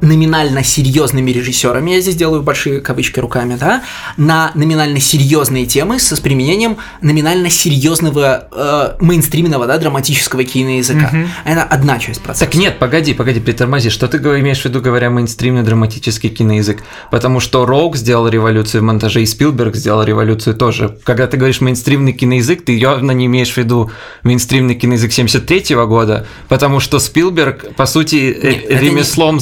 номинально 0.02 0.64
серьезными 0.64 1.32
режиссерами, 1.32 1.92
я 1.92 2.02
здесь 2.02 2.16
делаю 2.16 2.42
большие 2.42 2.82
кавычки 2.82 3.20
руками, 3.20 3.56
да, 3.60 3.84
на 4.18 4.52
номинально 4.56 5.00
серьезные 5.00 5.66
темы 5.66 6.00
с, 6.00 6.12
с 6.16 6.20
применением 6.20 6.78
номинально 7.02 7.50
серьезного 7.50 8.48
э, 8.52 8.96
мейнстримного, 9.00 9.68
да, 9.68 9.78
драматического 9.78 10.44
киноязыка. 10.44 11.12
Это 11.46 11.64
одна 11.64 12.00
часть 12.00 12.22
процесса. 12.22 12.46
Так 12.46 12.56
нет, 12.56 12.80
погоди, 12.80 13.14
погоди, 13.14 13.40
притормози. 13.40 13.90
Что 13.90 14.08
ты 14.08 14.18
имеешь 14.18 14.62
в 14.62 14.66
виду, 14.66 14.82
говоря 14.82 15.10
мейнстримный 15.10 15.64
драматический 15.64 16.30
киноязык? 16.30 16.84
Потому 17.12 17.40
что 17.40 17.66
Роук 17.66 17.96
сделал 17.96 18.28
революцию 18.28 18.82
в 18.82 18.86
монтаже, 18.86 19.22
и 19.22 19.26
Спилберг 19.26 19.76
сделал 19.76 20.04
революцию 20.04 20.56
тоже. 20.56 20.98
Когда 21.04 21.28
ты 21.28 21.38
говоришь 21.38 21.62
мейнстримный 21.62 22.14
киноязык, 22.14 22.66
ты 22.66 22.78
явно 22.78 23.12
не 23.12 23.26
имеешь 23.28 23.52
в 23.54 23.58
виду 23.58 23.92
мейнстримный 24.24 24.76
киноязык 24.76 25.12
73 25.12 25.76
года, 25.86 26.26
потому 26.48 26.80
что 26.80 27.00
Спилберг, 27.00 27.76
по 27.76 27.86
сути, 27.86 28.16
э, 28.42 28.52
Нет, 28.52 28.66
это 28.66 28.84
не- 28.84 28.90
ремеслом 28.90 29.40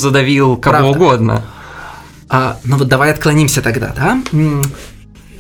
задавил 0.56 0.62
кого 0.62 0.94
Правда. 0.94 1.00
угодно. 1.00 1.42
А, 2.30 2.58
ну 2.64 2.78
вот 2.78 2.88
давай 2.88 3.12
отклонимся 3.12 3.62
тогда, 3.62 3.94
да? 3.96 4.20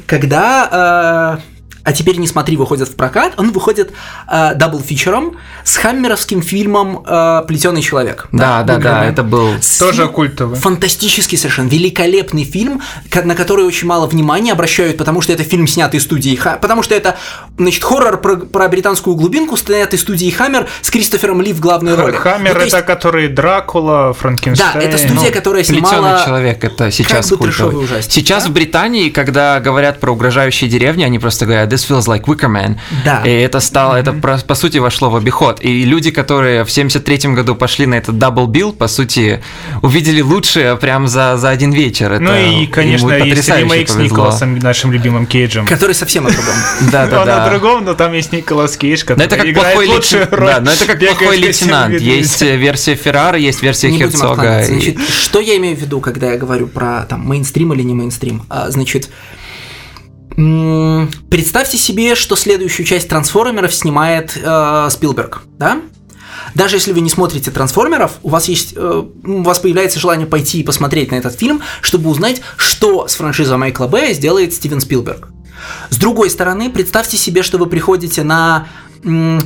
Когда 0.07 1.37
э, 1.39 1.58
«А 1.89 1.93
теперь 1.93 2.17
не 2.17 2.27
смотри» 2.27 2.55
выходит 2.55 2.87
в 2.87 2.95
прокат, 2.95 3.33
он 3.37 3.51
выходит 3.51 3.91
э, 4.31 4.53
double 4.55 4.88
feature 4.88 5.26
ом 5.26 5.37
с 5.63 5.75
хаммеровским 5.77 6.43
фильмом 6.43 7.03
э, 7.03 7.41
«Плетеный 7.47 7.81
человек». 7.81 8.27
Да, 8.31 8.61
да, 8.61 8.75
да, 8.75 8.75
Бугермен. 8.75 9.09
это 9.13 9.23
был... 9.23 9.53
С 9.59 9.79
Тоже 9.79 10.07
культовый. 10.07 10.59
Фантастический 10.59 11.35
совершенно, 11.35 11.67
великолепный 11.67 12.43
фильм, 12.43 12.81
на 13.23 13.33
который 13.33 13.65
очень 13.65 13.87
мало 13.87 14.05
внимания 14.05 14.51
обращают, 14.51 14.97
потому 14.97 15.21
что 15.21 15.33
это 15.33 15.43
фильм, 15.43 15.65
снятый 15.65 15.99
студией 15.99 16.35
Ха- 16.35 16.57
потому 16.61 16.83
что 16.83 16.93
это, 16.93 17.17
значит, 17.57 17.83
хоррор 17.83 18.21
про, 18.21 18.35
про 18.35 18.67
британскую 18.67 19.15
глубинку, 19.15 19.57
снятый 19.57 19.97
студией 19.97 20.31
Хаммер 20.31 20.67
с 20.81 20.91
Кристофером 20.91 21.41
Ли 21.41 21.53
в 21.53 21.59
главной 21.59 21.95
роли. 21.95 22.11
Хаммер 22.15 22.53
Ну, 22.55 22.61
есть- 22.61 22.73
это 22.75 22.85
который 22.85 23.29
Дракула, 23.29 24.13
Франкенштейн. 24.13 24.71
Да, 24.73 24.79
это 24.79 24.97
студия, 24.99 25.15
Ну, 25.29 25.31
которая 25.31 25.63
«Плетёный 25.63 25.89
снимала... 25.89 26.23
человек 26.23 26.63
это 26.63 26.91
сейчас 26.91 27.29
бы 27.31 27.37
культовый. 27.37 27.83
ужастик, 27.83 28.11
Сейчас 28.11 28.43
да? 28.43 28.49
в 28.49 28.53
Британии, 28.53 29.09
когда 29.09 29.59
говорят 29.59 29.99
про 29.99 30.11
угрожающие 30.11 30.69
деревни, 30.69 31.03
они 31.03 31.17
просто 31.19 31.45
говорят 31.45 31.69
«this 31.79 31.89
feels 31.89 32.07
like 32.07 32.25
Wicker 32.25 32.49
Man». 32.49 32.77
Да. 33.05 33.21
И 33.25 33.29
это 33.29 33.59
стало, 33.59 33.95
это 33.95 34.13
про- 34.13 34.37
по 34.39 34.55
сути 34.55 34.77
вошло 34.77 35.09
в 35.09 35.15
обиход. 35.15 35.59
И 35.63 35.85
люди, 35.85 36.11
которые 36.11 36.63
в 36.63 36.71
73 36.71 37.33
году 37.35 37.55
пошли 37.55 37.85
на 37.85 37.95
этот 37.95 38.17
double 38.17 38.47
bill, 38.47 38.73
по 38.73 38.87
сути, 38.87 39.41
увидели 39.81 40.21
лучшее 40.21 40.75
прям 40.77 41.07
за, 41.07 41.37
за 41.37 41.49
один 41.49 41.71
вечер. 41.71 42.11
Это 42.13 42.23
Ну 42.23 42.35
и, 42.35 42.67
конечно, 42.67 43.11
есть 43.13 43.49
ремейк 43.49 43.89
с 43.89 43.93
повезло. 43.93 44.17
Николасом, 44.17 44.59
нашим 44.59 44.91
любимым 44.91 45.25
Кейджем. 45.25 45.65
Который 45.65 45.95
совсем 45.95 46.27
о 46.27 46.29
другом. 46.29 46.53
Да, 46.91 47.07
да, 47.07 47.21
Он 47.21 47.25
да. 47.25 47.45
о 47.45 47.49
другом, 47.49 47.85
но 47.85 47.93
там 47.93 48.13
есть 48.13 48.31
Николас 48.31 48.75
Кейдж, 48.77 49.03
который 49.03 49.25
это 49.25 49.49
играет 49.49 49.87
лучшую 49.87 50.27
роль. 50.31 50.47
Да, 50.49 50.59
но 50.61 50.71
это 50.71 50.85
как 50.85 50.99
плохой 50.99 51.37
лейтенант. 51.37 51.99
Есть 51.99 52.41
версия 52.41 52.95
Феррары, 52.95 53.39
есть 53.39 53.61
версия 53.61 53.89
Херцога. 53.91 54.63
Значит, 54.63 54.97
что 55.09 55.39
я 55.39 55.57
имею 55.57 55.75
в 55.75 55.79
виду, 55.79 55.99
когда 55.99 56.31
я 56.31 56.37
говорю 56.37 56.67
про 56.67 57.03
там 57.03 57.27
мейнстрим 57.27 57.73
или 57.73 57.83
не 57.83 57.93
мейнстрим? 57.93 58.43
А, 58.49 58.69
значит, 58.69 59.09
представьте 61.29 61.77
себе, 61.77 62.15
что 62.15 62.35
следующую 62.35 62.85
часть 62.85 63.09
трансформеров 63.09 63.73
снимает 63.73 64.37
э, 64.41 64.87
Спилберг, 64.89 65.41
да? 65.57 65.81
Даже 66.55 66.77
если 66.77 66.93
вы 66.93 67.01
не 67.01 67.09
смотрите 67.09 67.51
трансформеров, 67.51 68.13
у 68.23 68.29
вас 68.29 68.47
есть, 68.47 68.73
э, 68.75 69.03
у 69.25 69.43
вас 69.43 69.59
появляется 69.59 69.99
желание 69.99 70.27
пойти 70.27 70.61
и 70.61 70.63
посмотреть 70.63 71.11
на 71.11 71.15
этот 71.15 71.37
фильм, 71.37 71.61
чтобы 71.81 72.09
узнать, 72.09 72.41
что 72.57 73.07
с 73.07 73.15
франшизой 73.15 73.57
Майкла 73.57 73.87
Бэя 73.87 74.13
сделает 74.13 74.53
Стивен 74.53 74.79
Спилберг. 74.79 75.29
С 75.89 75.97
другой 75.97 76.29
стороны, 76.29 76.69
представьте 76.69 77.17
себе, 77.17 77.43
что 77.43 77.57
вы 77.57 77.65
приходите 77.67 78.23
на 78.23 78.67
м, 79.03 79.41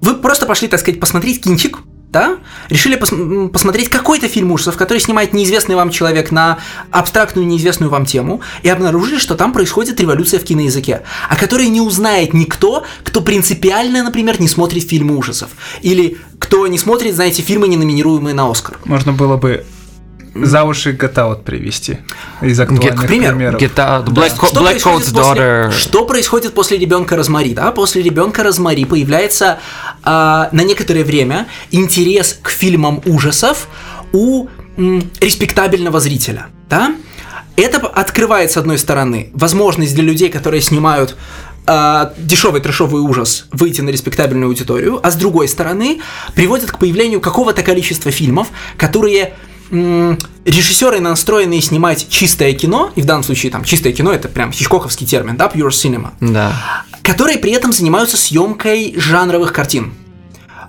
вы 0.00 0.14
просто 0.14 0.46
пошли, 0.46 0.68
так 0.68 0.80
сказать, 0.80 1.00
посмотреть 1.00 1.42
кинчик, 1.42 1.78
да? 2.10 2.36
Решили 2.70 2.96
пос- 2.98 3.48
посмотреть 3.48 3.88
какой-то 3.88 4.28
фильм 4.28 4.50
ужасов, 4.52 4.76
который 4.76 4.98
снимает 4.98 5.32
неизвестный 5.34 5.74
вам 5.74 5.90
человек 5.90 6.30
на 6.30 6.58
абстрактную 6.90 7.46
неизвестную 7.46 7.90
вам 7.90 8.06
тему, 8.06 8.40
и 8.62 8.68
обнаружили, 8.68 9.18
что 9.18 9.34
там 9.34 9.52
происходит 9.52 10.00
революция 10.00 10.40
в 10.40 10.44
киноязыке, 10.44 11.02
о 11.28 11.36
которой 11.36 11.68
не 11.68 11.80
узнает 11.80 12.32
никто, 12.34 12.84
кто 13.04 13.20
принципиально, 13.20 14.02
например, 14.02 14.40
не 14.40 14.48
смотрит 14.48 14.88
фильмы 14.88 15.16
ужасов, 15.16 15.50
или 15.82 16.16
кто 16.38 16.66
не 16.66 16.78
смотрит, 16.78 17.14
знаете, 17.14 17.42
фильмы, 17.42 17.68
не 17.68 17.76
номинируемые 17.76 18.34
на 18.34 18.50
Оскар. 18.50 18.78
Можно 18.84 19.12
было 19.12 19.36
бы 19.36 19.64
за 20.34 20.62
уши 20.62 20.92
Get 20.92 21.14
Out 21.14 21.42
привести 21.42 21.98
из 22.42 22.60
актуальных 22.60 23.02
К 23.02 23.06
примеру, 23.06 23.36
примеров. 23.36 23.60
Get 23.60 23.74
Out, 23.74 24.04
Black, 24.06 24.36
Co- 24.38 24.46
Что 24.46 24.60
Black 24.60 24.70
происходит 24.70 25.08
Coat's 25.08 25.12
после- 25.14 25.42
Daughter. 25.42 25.70
Что 25.72 26.04
происходит 26.04 26.54
после 26.54 26.78
ребенка 26.78 27.16
Розмари? 27.16 27.54
Да? 27.54 27.72
После 27.72 28.02
ребенка 28.02 28.44
Розмари 28.44 28.84
появляется 28.84 29.58
на 30.08 30.62
некоторое 30.64 31.04
время 31.04 31.48
интерес 31.70 32.38
к 32.40 32.50
фильмам 32.50 33.02
ужасов 33.04 33.68
у 34.12 34.48
респектабельного 34.76 36.00
зрителя. 36.00 36.46
Да? 36.70 36.94
Это 37.56 37.78
открывает, 37.88 38.52
с 38.52 38.56
одной 38.56 38.78
стороны, 38.78 39.30
возможность 39.34 39.94
для 39.94 40.04
людей, 40.04 40.28
которые 40.28 40.62
снимают 40.62 41.16
а, 41.66 42.14
дешевый 42.16 42.60
трешовый 42.60 43.02
ужас 43.02 43.46
выйти 43.52 43.80
на 43.82 43.90
респектабельную 43.90 44.48
аудиторию, 44.48 45.00
а 45.02 45.10
с 45.10 45.16
другой 45.16 45.48
стороны 45.48 46.00
приводит 46.34 46.70
к 46.70 46.78
появлению 46.78 47.20
какого-то 47.20 47.62
количества 47.62 48.10
фильмов, 48.10 48.48
которые 48.76 49.34
режиссеры 49.70 51.00
настроенные 51.00 51.60
снимать 51.60 52.08
чистое 52.08 52.54
кино, 52.54 52.90
и 52.96 53.02
в 53.02 53.04
данном 53.04 53.22
случае 53.22 53.52
там 53.52 53.64
чистое 53.64 53.92
кино 53.92 54.12
это 54.12 54.28
прям 54.28 54.50
хичкоковский 54.50 55.06
термин, 55.06 55.36
да, 55.36 55.46
pure 55.54 55.68
cinema, 55.68 56.12
Да. 56.20 56.52
Которые 57.08 57.38
при 57.38 57.52
этом 57.52 57.72
занимаются 57.72 58.18
съемкой 58.18 58.92
жанровых 58.94 59.54
картин. 59.54 59.94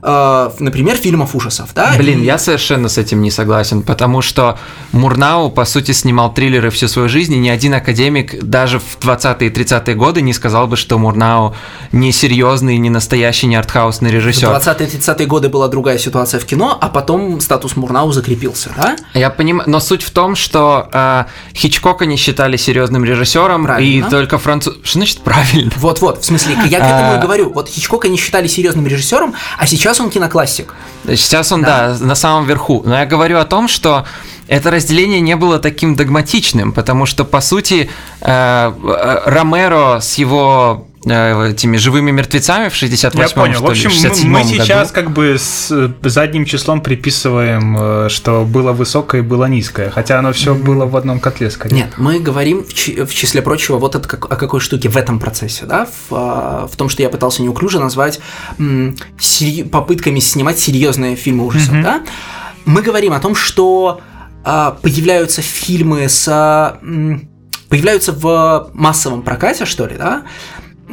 Э, 0.01 0.49
например, 0.59 0.95
фильмов 0.97 1.35
ужасов, 1.35 1.69
да? 1.73 1.93
Блин, 1.97 2.21
И- 2.21 2.25
я 2.25 2.37
совершенно 2.37 2.89
с 2.89 2.97
этим 2.97 3.21
не 3.21 3.31
согласен, 3.31 3.81
потому 3.83 4.21
что 4.21 4.57
Мурнау, 4.91 5.49
по 5.51 5.65
сути, 5.65 5.91
снимал 5.91 6.33
триллеры 6.33 6.69
всю 6.69 6.87
свою 6.87 7.09
жизнь, 7.09 7.33
и 7.33 7.37
ни 7.37 7.49
один 7.49 7.73
академик 7.73 8.43
даже 8.43 8.79
в 8.79 8.97
20-е 8.99 9.49
и 9.49 9.53
30-е 9.53 9.95
годы 9.95 10.21
не 10.21 10.33
сказал 10.33 10.67
бы, 10.67 10.77
что 10.77 10.97
Мурнау 10.97 11.55
не 11.91 12.11
серьезный, 12.11 12.77
не 12.77 12.89
настоящий, 12.89 13.47
не 13.47 13.55
артхаусный 13.55 14.09
В 14.09 14.13
режиссер. 14.13 14.47
20-30-е 14.49 15.25
годы 15.25 15.49
была 15.49 15.67
другая 15.67 15.97
ситуация 15.97 16.39
в 16.39 16.45
кино, 16.45 16.77
а 16.79 16.89
потом 16.89 17.39
статус 17.41 17.75
Мурнау 17.75 18.11
закрепился, 18.11 18.71
да? 18.77 18.95
Я 19.13 19.29
понимаю, 19.29 19.69
но 19.69 19.79
суть 19.79 20.03
в 20.03 20.11
том, 20.11 20.35
что 20.35 20.89
э, 20.91 21.25
Хичкока 21.55 22.05
не 22.05 22.15
считали 22.15 22.57
серьезным 22.57 23.03
режиссером, 23.05 23.65
Правильно. 23.65 24.07
и 24.07 24.09
только 24.09 24.37
француз... 24.37 24.75
Что 24.83 24.99
значит 24.99 25.19
правильно? 25.19 25.71
Вот-вот, 25.77 26.21
в 26.21 26.25
смысле, 26.25 26.55
я 26.65 26.79
к 26.79 26.83
этому 26.83 27.13
и 27.13 27.17
А. 27.17 27.21
говорю. 27.21 27.51
Вот 27.51 27.67
Хичкока 27.69 28.07
не 28.09 28.17
считали 28.17 28.47
серьезным 28.47 28.85
режиссером, 28.87 29.33
а 29.57 29.65
сейчас 29.65 29.88
он 29.99 30.09
киноклассик. 30.09 30.75
Сейчас 31.05 31.51
он, 31.51 31.61
да. 31.61 31.95
на 31.99 32.15
самом 32.15 32.45
верху. 32.45 32.83
Но 32.85 32.99
я 32.99 33.05
говорю 33.05 33.39
о 33.39 33.45
том, 33.45 33.69
что 33.69 34.05
это 34.49 34.71
разделение 34.71 35.21
не 35.21 35.35
было 35.35 35.59
таким 35.59 35.95
догматичным, 35.95 36.73
потому 36.73 37.05
что, 37.05 37.23
по 37.23 37.39
сути, 37.39 37.89
э, 38.21 38.27
э, 38.27 39.21
Ромеро 39.25 39.99
с 40.01 40.15
его 40.15 40.88
этими 41.05 41.77
живыми 41.77 42.11
мертвецами 42.11 42.67
в 42.69 42.73
68-м, 42.73 43.21
Я 43.21 43.29
понял. 43.29 43.53
что 43.55 43.63
В 43.63 43.69
общем, 43.69 43.89
ли, 43.89 43.95
мы, 43.95 44.01
67 44.01 44.29
мы 44.29 44.39
году. 44.43 44.49
сейчас 44.53 44.91
как 44.91 45.11
бы 45.11 45.37
с 45.39 45.71
э, 45.71 45.89
задним 46.09 46.45
числом 46.45 46.81
приписываем, 46.81 47.77
э, 47.79 48.09
что 48.09 48.43
было 48.45 48.73
высокое 48.73 49.21
и 49.21 49.23
было 49.23 49.45
низкое, 49.45 49.89
хотя 49.89 50.19
оно 50.19 50.33
все 50.33 50.53
было 50.55 50.85
в 50.85 50.97
одном 50.97 51.19
котле 51.19 51.49
скорее. 51.51 51.75
Нет, 51.75 51.93
мы 51.97 52.19
говорим 52.19 52.63
в, 52.65 52.73
чи- 52.73 53.03
в 53.05 53.13
числе 53.15 53.41
прочего 53.41 53.77
вот 53.77 53.95
это 53.95 54.07
как- 54.07 54.25
о 54.31 54.35
какой 54.35 54.59
штуке 54.59 54.89
в 54.89 54.97
этом 54.97 55.19
процессе, 55.19 55.65
да, 55.65 55.85
в, 55.85 56.13
а, 56.13 56.67
в 56.69 56.75
том, 56.75 56.89
что 56.89 57.01
я 57.01 57.09
пытался 57.09 57.41
неуклюже 57.43 57.79
назвать 57.79 58.19
м, 58.57 58.97
сери- 59.17 59.63
попытками 59.63 60.19
снимать 60.19 60.59
серьезные 60.59 61.15
фильмы 61.15 61.45
ужасов, 61.45 61.81
да. 61.81 62.01
Мы 62.65 62.81
говорим 62.81 63.13
о 63.13 63.19
том, 63.19 63.35
что 63.35 64.01
а, 64.43 64.71
появляются 64.81 65.41
фильмы 65.41 66.09
с 66.09 66.27
а, 66.27 66.77
м, 66.81 67.29
появляются 67.69 68.11
в 68.11 68.69
массовом 68.73 69.21
прокате, 69.21 69.65
что 69.65 69.85
ли, 69.85 69.95
да, 69.95 70.23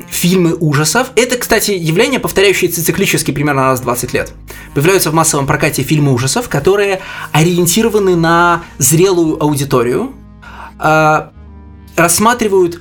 фильмы 0.09 0.55
ужасов. 0.55 1.09
Это, 1.17 1.37
кстати, 1.37 1.71
явление, 1.71 2.21
повторяющееся 2.21 2.85
циклически 2.85 3.31
примерно 3.31 3.65
раз 3.65 3.81
в 3.81 3.83
20 3.85 4.13
лет. 4.13 4.33
Появляются 4.75 5.11
в 5.11 5.15
массовом 5.15 5.47
прокате 5.47 5.83
фильмы 5.83 6.13
ужасов, 6.13 6.49
которые 6.49 7.01
ориентированы 7.33 8.15
на 8.17 8.63
зрелую 8.79 9.43
аудиторию, 9.43 10.13
а, 10.79 11.31
рассматривают 11.97 12.81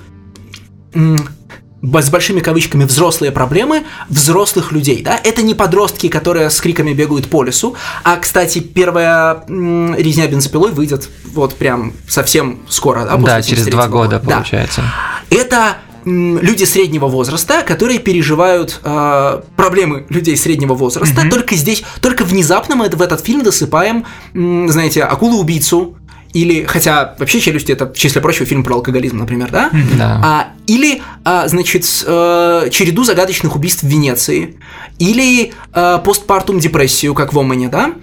б- 0.94 2.02
с 2.02 2.10
большими 2.10 2.40
кавычками 2.42 2.84
взрослые 2.84 3.32
проблемы 3.32 3.84
взрослых 4.10 4.72
людей, 4.72 5.02
да, 5.04 5.20
это 5.24 5.42
не 5.42 5.54
подростки, 5.54 6.08
которые 6.10 6.50
с 6.50 6.60
криками 6.60 6.94
бегают 6.94 7.30
по 7.30 7.44
лесу, 7.44 7.76
а, 8.04 8.18
кстати, 8.18 8.60
первая 8.60 9.44
м, 9.48 9.96
резня 9.96 10.28
бензопилой 10.28 10.72
выйдет 10.72 11.10
вот 11.34 11.56
прям 11.56 11.94
совсем 12.08 12.60
скоро, 12.68 13.06
да, 13.06 13.12
после 13.16 13.26
Да, 13.26 13.42
через 13.42 13.66
два 13.68 13.86
73-го 13.86 13.98
года, 13.98 14.20
Да. 14.24 14.36
получается. 14.36 14.82
Это 15.30 15.56
м, 15.56 15.85
люди 16.06 16.64
среднего 16.64 17.08
возраста, 17.08 17.64
которые 17.66 18.00
переживают 18.00 18.80
э, 18.84 19.42
проблемы 19.56 20.06
людей 20.10 20.38
среднего 20.38 20.74
возраста. 20.74 21.28
Только 21.30 21.56
здесь, 21.56 21.84
только 22.02 22.24
внезапно 22.24 22.76
мы 22.76 22.90
в 22.90 23.02
этот 23.02 23.22
фильм 23.22 23.44
досыпаем, 23.44 24.06
знаете, 24.34 25.04
акулу-убийцу. 25.04 25.98
Или, 26.34 26.66
хотя 26.66 27.16
вообще 27.18 27.40
челюсти 27.40 27.72
это, 27.72 27.86
в 27.86 27.98
числе 27.98 28.20
прочего, 28.20 28.46
фильм 28.46 28.66
про 28.66 28.76
алкоголизм, 28.76 29.20
например, 29.20 29.52
да? 29.52 29.70
Да. 29.98 30.22
А, 30.22 30.48
или, 30.68 31.02
а, 31.24 31.48
значит, 31.48 31.86
э, 32.06 32.68
череду 32.72 33.06
загадочных 33.06 33.56
убийств 33.56 33.84
в 33.84 33.88
Венеции. 33.88 34.58
Или 35.00 35.54
э, 35.74 36.00
постпартум 36.04 36.60
депрессию, 36.60 37.14
как 37.14 37.32
в 37.32 37.40
Омане, 37.40 37.70
да? 37.70 37.94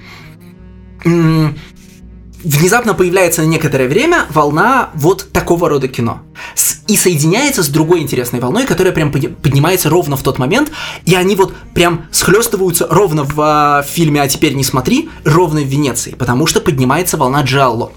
Внезапно 2.45 2.95
появляется 2.95 3.43
на 3.43 3.47
некоторое 3.47 3.89
время 3.89 4.27
волна 4.31 4.91
вот 4.95 5.31
такого 5.33 5.69
рода 5.69 5.87
кино. 5.89 6.23
С- 6.55 6.81
и 6.89 6.97
соединяется 6.97 7.63
с 7.63 7.69
другой 7.69 8.01
интересной 8.01 8.41
волной, 8.41 8.67
которая 8.67 8.93
прям 8.93 9.13
поднимается 9.13 9.89
ровно 9.89 10.17
в 10.17 10.23
тот 10.23 10.39
момент, 10.39 10.71
и 11.05 11.15
они 11.15 11.37
вот 11.37 11.55
прям 11.75 12.07
схлестываются 12.11 12.87
ровно 12.91 13.23
в 13.25 13.41
а, 13.41 13.83
фильме 13.83 14.21
«А 14.23 14.29
теперь 14.29 14.55
не 14.55 14.65
смотри», 14.65 15.09
ровно 15.25 15.61
в 15.61 15.67
Венеции, 15.67 16.15
потому 16.19 16.47
что 16.47 16.61
поднимается 16.61 17.17
волна 17.17 17.43
Джалло. 17.43 17.93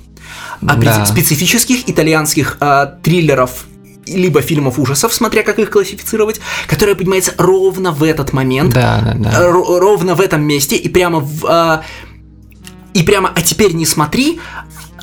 А 0.61 0.75
Да. 0.75 0.75
специ- 0.75 1.05
специфических 1.07 1.89
итальянских 1.89 2.57
а, 2.59 2.85
триллеров 2.85 3.65
либо 4.05 4.41
фильмов 4.41 4.77
ужасов, 4.77 5.13
смотря 5.15 5.41
как 5.41 5.57
их 5.57 5.71
классифицировать, 5.71 6.39
которая 6.67 6.93
поднимается 6.93 7.33
ровно 7.39 7.91
в 7.91 8.03
этот 8.03 8.33
момент, 8.33 8.71
Да, 8.75 9.01
да, 9.03 9.13
да. 9.15 9.51
Ровно 9.51 10.13
в 10.13 10.21
этом 10.21 10.43
месте 10.43 10.75
и 10.75 10.87
прямо 10.89 11.19
в 11.19 11.43
а, 11.47 11.83
и 12.95 13.03
прямо 13.03 13.31
а 13.35 13.41
теперь 13.41 13.73
не 13.73 13.85
смотри 13.85 14.39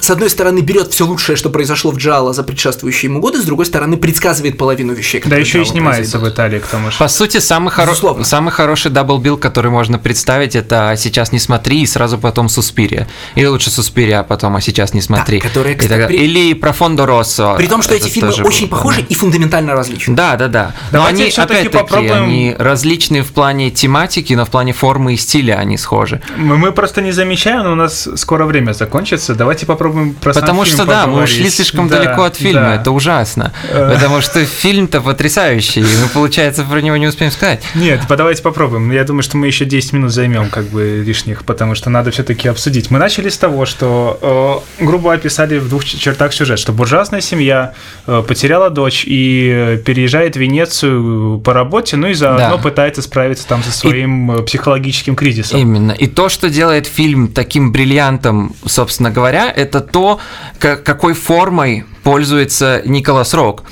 с 0.02 0.10
одной 0.10 0.28
стороны, 0.30 0.60
берет 0.60 0.92
все 0.92 1.06
лучшее, 1.06 1.36
что 1.36 1.48
произошло 1.48 1.90
в 1.92 1.96
джалло 1.96 2.32
за 2.32 2.42
предшествующие 2.42 3.08
ему 3.10 3.20
годы, 3.20 3.40
с 3.40 3.44
другой 3.44 3.66
стороны, 3.66 3.96
предсказывает 3.96 4.58
половину 4.58 4.92
вещей, 4.92 5.18
Да, 5.20 5.24
которые 5.24 5.40
еще 5.44 5.58
и 5.58 5.62
джалло 5.62 5.72
снимается 5.72 6.18
в 6.18 6.20
произойдут. 6.20 6.34
Италии, 6.34 6.58
к 6.58 6.66
тому 6.66 6.90
же. 6.90 6.98
По 6.98 7.08
сути, 7.08 7.38
самый, 7.38 7.72
хоро- 7.72 8.24
самый 8.24 8.50
хороший 8.50 8.90
double 8.90 9.15
bill, 9.15 9.36
который 9.38 9.70
можно 9.70 9.98
представить, 9.98 10.56
это 10.56 10.94
«Сейчас 10.98 11.32
не 11.32 11.38
смотри» 11.38 11.82
и 11.82 11.86
сразу 11.86 12.18
потом 12.18 12.48
«Суспирия». 12.48 13.06
Или 13.36 13.46
лучше 13.46 13.70
«Суспирия», 13.70 14.20
а 14.20 14.22
потом 14.24 14.56
«А 14.56 14.60
сейчас 14.60 14.92
не 14.92 15.00
смотри». 15.00 15.38
которые, 15.40 15.74
И 15.74 15.78
кстати, 15.78 15.90
тогда- 15.92 16.06
при- 16.08 16.16
Или 16.18 16.54
Profondo 16.54 17.06
Rosso. 17.06 17.54
При 17.56 17.66
том, 17.68 17.80
что 17.82 17.94
Это 17.94 18.06
эти 18.06 18.12
фильмы 18.14 18.32
очень 18.44 18.66
было, 18.68 18.76
похожи 18.78 19.00
да. 19.02 19.06
и 19.08 19.14
фундаментально 19.14 19.74
различны. 19.74 20.16
Да, 20.16 20.36
да, 20.36 20.48
да. 20.48 20.74
Но 20.90 20.98
Давайте 20.98 21.22
они, 21.24 21.32
опять-таки, 21.32 21.68
попробуем- 21.78 22.24
они 22.24 22.56
различные 22.58 23.22
в 23.22 23.32
плане 23.32 23.70
тематики, 23.70 24.34
но 24.34 24.44
в 24.44 24.50
плане 24.50 24.72
формы 24.72 25.14
и 25.14 25.16
стиля 25.16 25.54
они 25.54 25.76
схожи. 25.78 26.20
Мы, 26.36 26.56
мы 26.58 26.72
просто 26.72 27.02
не 27.02 27.12
замечаем, 27.12 27.62
но 27.64 27.72
у 27.72 27.76
нас 27.76 28.08
скоро 28.16 28.46
время 28.46 28.72
закончится. 28.72 29.34
Давайте 29.34 29.64
попробуем 29.66 29.91
про 30.20 30.32
сам 30.34 30.40
Потому 30.42 30.64
что, 30.64 30.84
да, 30.84 31.06
мы 31.06 31.12
поговорить. 31.12 31.34
ушли 31.38 31.50
слишком 31.50 31.88
Да, 31.88 31.98
далеко 31.98 32.22
от 32.24 32.36
фильма, 32.36 32.60
да. 32.60 32.74
это 32.76 32.90
ужасно. 32.90 33.52
Э. 33.70 33.92
Потому 33.94 34.20
что 34.20 34.44
фильм-то 34.44 35.00
потрясающий, 35.00 35.80
и 35.80 35.84
мы, 36.02 36.08
получается, 36.12 36.64
про 36.64 36.80
него 36.80 36.96
не 36.96 37.06
успеем 37.06 37.30
сказать. 37.30 37.62
Нет, 37.74 38.00
давайте 38.08 38.42
попробуем. 38.42 38.90
Я 38.92 39.04
думаю, 39.04 39.22
что 39.22 39.36
мы 39.36 39.46
еще 39.46 39.64
10 39.64 39.92
минут 39.92 40.10
займем 40.12 40.48
как 40.50 40.64
бы 40.66 41.02
лишних, 41.04 41.44
потому 41.44 41.74
что 41.74 41.90
надо 41.90 42.10
все-таки 42.10 42.48
обсудить. 42.48 42.90
Мы 42.90 42.98
начали 42.98 43.28
с 43.28 43.38
того, 43.38 43.66
что 43.66 44.62
э, 44.78 44.84
грубо 44.84 45.12
описали 45.12 45.58
в 45.58 45.68
двух 45.68 45.84
чертах 45.84 46.32
сюжет, 46.32 46.58
что 46.58 46.72
буржуазная 46.72 47.20
семья 47.20 47.74
э, 48.06 48.22
потеряла 48.26 48.70
дочь 48.70 49.04
и 49.06 49.80
переезжает 49.84 50.36
в 50.36 50.40
Венецию 50.40 51.40
по 51.44 51.52
работе, 51.52 51.96
ну 51.96 52.08
и 52.08 52.14
заодно 52.14 52.56
Да. 52.56 52.62
пытается 52.62 53.02
справиться 53.02 53.46
там 53.46 53.62
со 53.62 53.72
своим 53.72 54.30
э, 54.30 54.42
психологическим 54.42 55.14
кризисом. 55.16 55.60
Именно. 55.60 55.92
И 55.92 56.06
то, 56.06 56.28
что 56.28 56.48
делает 56.50 56.86
фильм 56.86 57.28
таким 57.28 57.72
бриллиантом, 57.72 58.54
собственно 58.66 59.10
говоря, 59.10 59.50
это 59.54 59.80
то, 59.82 60.18
ка- 60.58 60.76
какой 60.76 61.14
формой 61.14 61.84
пользуется 62.02 62.82
Николас 62.84 63.34
Рок. 63.34 63.64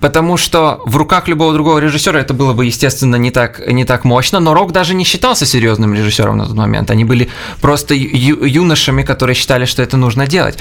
Потому 0.00 0.36
что 0.36 0.80
в 0.84 0.96
руках 0.96 1.28
любого 1.28 1.52
другого 1.52 1.78
режиссера 1.78 2.20
это 2.20 2.34
было 2.34 2.52
бы, 2.52 2.66
естественно, 2.66 3.16
не 3.16 3.30
так, 3.30 3.66
не 3.66 3.84
так 3.84 4.04
мощно, 4.04 4.40
но 4.40 4.54
Рок 4.54 4.72
даже 4.72 4.94
не 4.94 5.04
считался 5.04 5.46
серьезным 5.46 5.94
режиссером 5.94 6.36
на 6.38 6.46
тот 6.46 6.54
момент. 6.54 6.90
Они 6.90 7.04
были 7.04 7.28
просто 7.60 7.94
юношами, 7.94 9.02
которые 9.02 9.34
считали, 9.34 9.64
что 9.64 9.82
это 9.82 9.96
нужно 9.96 10.26
делать. 10.26 10.58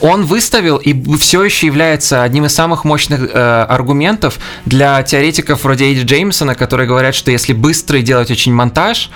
Он 0.00 0.24
выставил 0.26 0.76
и 0.76 0.94
все 1.18 1.42
еще 1.42 1.66
является 1.66 2.22
одним 2.22 2.44
из 2.44 2.54
самых 2.54 2.84
мощных 2.84 3.20
э, 3.22 3.66
аргументов 3.68 4.38
для 4.64 5.02
теоретиков 5.02 5.64
вроде 5.64 5.86
Эйди 5.86 6.02
Джеймсона, 6.02 6.54
которые 6.54 6.86
говорят, 6.86 7.14
что 7.14 7.30
если 7.30 7.52
быстро 7.52 8.00
делать 8.00 8.30
очень 8.30 8.52
монтаж, 8.52 9.10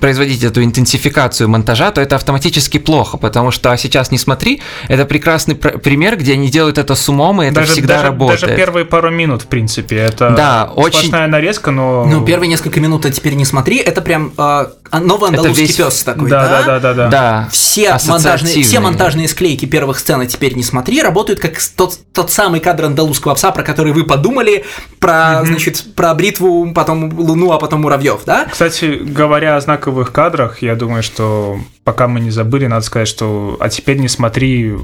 производить 0.00 0.42
эту 0.42 0.62
интенсификацию 0.62 1.48
монтажа, 1.48 1.90
то 1.90 2.00
это 2.00 2.16
автоматически 2.16 2.78
плохо, 2.78 3.16
потому 3.16 3.50
что 3.50 3.72
«А 3.72 3.76
сейчас 3.76 4.10
не 4.10 4.18
смотри, 4.18 4.60
это 4.88 5.04
прекрасный 5.04 5.54
пр- 5.54 5.78
пример, 5.78 6.16
где 6.16 6.32
они 6.32 6.50
делают 6.50 6.78
это 6.78 6.95
с 6.96 7.08
умом, 7.08 7.42
и 7.42 7.46
это 7.46 7.56
даже, 7.56 7.72
всегда 7.72 7.94
даже, 7.94 8.06
работает. 8.06 8.40
даже 8.40 8.56
первые 8.56 8.84
пару 8.84 9.10
минут, 9.10 9.42
в 9.42 9.46
принципе, 9.46 9.96
это 9.96 10.30
Да, 10.30 10.70
очень- 10.74 10.98
сплошная 10.98 11.26
нарезка, 11.28 11.70
но... 11.70 12.04
Ну, 12.04 12.24
первые 12.24 12.48
несколько 12.48 12.80
минут, 12.80 13.06
а 13.06 13.10
теперь 13.10 13.34
не 13.34 13.44
смотри, 13.44 13.76
это 13.78 14.00
прям 14.02 14.32
а, 14.36 14.70
новый 14.92 15.30
Это 15.30 15.38
андалузский 15.40 15.66
весь- 15.66 15.76
пес 15.76 16.02
такой, 16.02 16.30
да, 16.30 16.42
да? 16.48 16.62
да, 16.62 16.64
да, 16.64 16.80
да, 16.80 16.94
да. 16.94 17.08
Да, 17.08 17.48
Все 17.50 17.96
монтажные, 18.06 18.62
все 18.62 18.80
монтажные 18.80 19.28
склейки 19.28 19.66
первых 19.66 19.98
сцен 19.98 20.20
«А 20.20 20.26
теперь 20.26 20.54
не 20.54 20.62
смотри» 20.62 21.02
работают 21.02 21.40
как 21.40 21.54
тот, 21.76 21.98
тот 22.12 22.30
самый 22.32 22.60
кадр 22.60 22.86
андалузского 22.86 23.34
пса, 23.34 23.50
про 23.52 23.62
который 23.62 23.92
вы 23.92 24.04
подумали, 24.04 24.64
про, 24.98 25.42
значит, 25.44 25.94
про 25.94 26.14
бритву, 26.14 26.72
потом 26.72 27.12
луну, 27.18 27.52
а 27.52 27.58
потом 27.58 27.82
муравьев, 27.82 28.20
да? 28.24 28.46
Кстати, 28.50 28.98
говоря 29.02 29.56
о 29.56 29.60
знаковых 29.60 30.12
кадрах, 30.12 30.62
я 30.62 30.74
думаю, 30.76 31.02
что 31.02 31.58
пока 31.84 32.08
мы 32.08 32.20
не 32.20 32.30
забыли, 32.30 32.66
надо 32.66 32.84
сказать, 32.84 33.06
что 33.08 33.56
«А 33.60 33.68
теперь 33.68 33.98
не 33.98 34.08
смотри» 34.08 34.74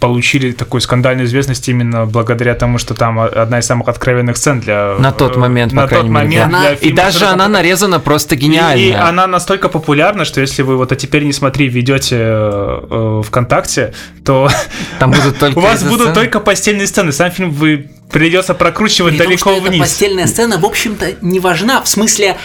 получили 0.00 0.52
такую 0.52 0.80
скандальную 1.06 1.26
известность 1.28 1.68
именно 1.68 2.04
благодаря 2.04 2.54
тому, 2.54 2.78
что 2.78 2.94
там 2.94 3.20
одна 3.20 3.60
из 3.60 3.66
самых 3.66 3.86
откровенных 3.88 4.36
сцен 4.36 4.58
для... 4.58 4.96
На 4.98 5.12
тот 5.12 5.36
э, 5.36 5.38
момент, 5.38 5.72
на 5.72 5.82
по 5.82 5.88
крайней 5.88 6.08
тот 6.08 6.14
мере, 6.16 6.26
момент 6.26 6.52
да. 6.52 6.60
для 6.60 6.72
И 6.72 6.74
И 6.74 6.78
фильма 6.80 6.96
даже 6.96 7.26
она 7.26 7.46
нарезана 7.48 8.00
просто 8.00 8.34
И- 8.34 8.38
гениально. 8.38 8.82
И, 8.82 8.90
она 8.90 9.28
настолько 9.28 9.68
популярна, 9.68 10.24
что 10.24 10.40
если 10.40 10.62
вы 10.62 10.76
вот 10.76 10.90
«А 10.90 10.96
теперь 10.96 11.22
не 11.22 11.32
смотри» 11.32 11.68
ведете 11.68 12.16
э, 12.18 12.80
э, 12.90 13.22
ВКонтакте, 13.24 13.94
то 14.24 14.48
Там 14.98 15.12
будут 15.12 15.38
только 15.38 15.58
у 15.58 15.60
вас 15.60 15.84
будут 15.84 16.00
сцены. 16.00 16.14
только 16.14 16.40
постельные 16.40 16.86
сцены. 16.88 17.12
Сам 17.12 17.30
фильм 17.30 17.52
вы 17.52 17.88
придется 18.10 18.54
прокручивать 18.54 19.12
При 19.12 19.18
том, 19.18 19.26
далеко 19.28 19.50
что 19.50 19.58
эта 19.60 19.68
вниз. 19.68 19.80
постельная 19.80 20.26
сцена, 20.26 20.58
в 20.58 20.64
общем-то, 20.64 21.06
не 21.20 21.38
важна. 21.38 21.82
В 21.82 21.88
смысле, 21.88 22.36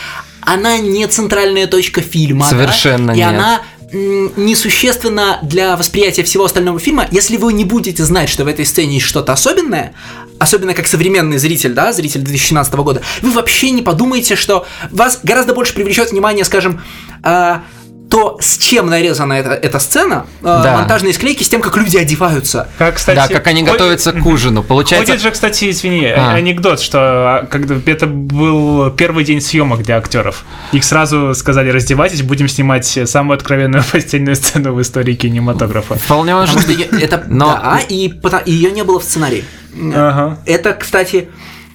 она 0.42 0.78
не 0.78 1.08
центральная 1.08 1.66
точка 1.68 2.02
фильма. 2.02 2.46
Совершенно 2.46 3.08
да? 3.08 3.14
И 3.14 3.18
нет. 3.18 3.30
она 3.30 3.62
несущественно 3.94 5.40
для 5.42 5.76
восприятия 5.76 6.24
всего 6.24 6.46
остального 6.46 6.80
фильма, 6.80 7.08
если 7.12 7.38
вы 7.38 7.54
не 7.54 7.66
будете 7.66 8.04
знать, 8.06 8.30
что 8.30 8.46
в 8.46 8.48
этой 8.48 8.66
сцене 8.66 8.96
есть 8.96 9.06
что-то 9.06 9.34
особенное, 9.34 9.94
особенно 10.40 10.74
как 10.74 10.88
современный 10.88 11.38
зритель, 11.38 11.74
да, 11.74 11.92
зритель 11.92 12.22
2017 12.22 12.74
года, 12.76 13.02
вы 13.22 13.32
вообще 13.32 13.72
не 13.72 13.82
подумаете, 13.82 14.36
что 14.36 14.66
вас 14.90 15.20
гораздо 15.24 15.54
больше 15.54 15.74
привлечет 15.74 16.12
внимание, 16.12 16.46
скажем, 16.46 16.82
а, 17.24 17.64
то, 18.12 18.38
с 18.42 18.58
чем 18.58 18.88
нарезана 18.88 19.34
эта, 19.34 19.52
эта 19.52 19.80
сцена, 19.80 20.26
а, 20.44 20.62
Да. 20.62 20.78
монтажные 20.78 21.14
склейки, 21.14 21.44
с 21.44 21.50
тем, 21.50 21.62
как 21.62 21.78
люди 21.78 21.96
одеваются. 21.98 22.68
Как, 22.78 22.96
кстати, 22.96 23.16
да, 23.16 23.28
как 23.30 23.48
они 23.48 23.62
ходит- 23.62 23.74
готовятся 23.74 24.12
к 24.12 24.26
ужину. 24.26 24.62
Получается, 24.72 25.08
Ходит 25.14 25.24
же, 25.24 25.32
кстати, 25.32 25.70
извини, 25.70 26.06
А. 26.08 26.34
анекдот, 26.34 26.82
что 26.82 27.48
когда 27.50 27.76
это 27.86 28.08
был 28.08 28.92
первый 28.92 29.24
день 29.24 29.40
съемок 29.40 29.82
для 29.82 29.98
актеров. 29.98 30.44
Их 30.74 30.84
сразу 30.84 31.34
сказали, 31.34 31.70
раздевайтесь, 31.70 32.22
будем 32.22 32.48
снимать 32.50 32.86
самую 33.06 33.36
откровенную 33.38 33.84
постельную 33.92 34.36
сцену 34.36 34.74
в 34.74 34.82
истории 34.82 35.16
кинематографа. 35.16 35.96
вполне 35.96 36.36
может 36.36 36.68
быть. 36.68 36.82
это 37.02 37.24
Но- 37.28 37.48
да, 37.64 37.80
и 37.88 38.12
ее 38.46 38.72
не 38.72 38.84
было 38.84 39.00
в 39.00 39.04
сценарии. 39.04 39.46
Ага. 39.96 40.38
Это, 40.46 40.74
кстати, 40.74 41.30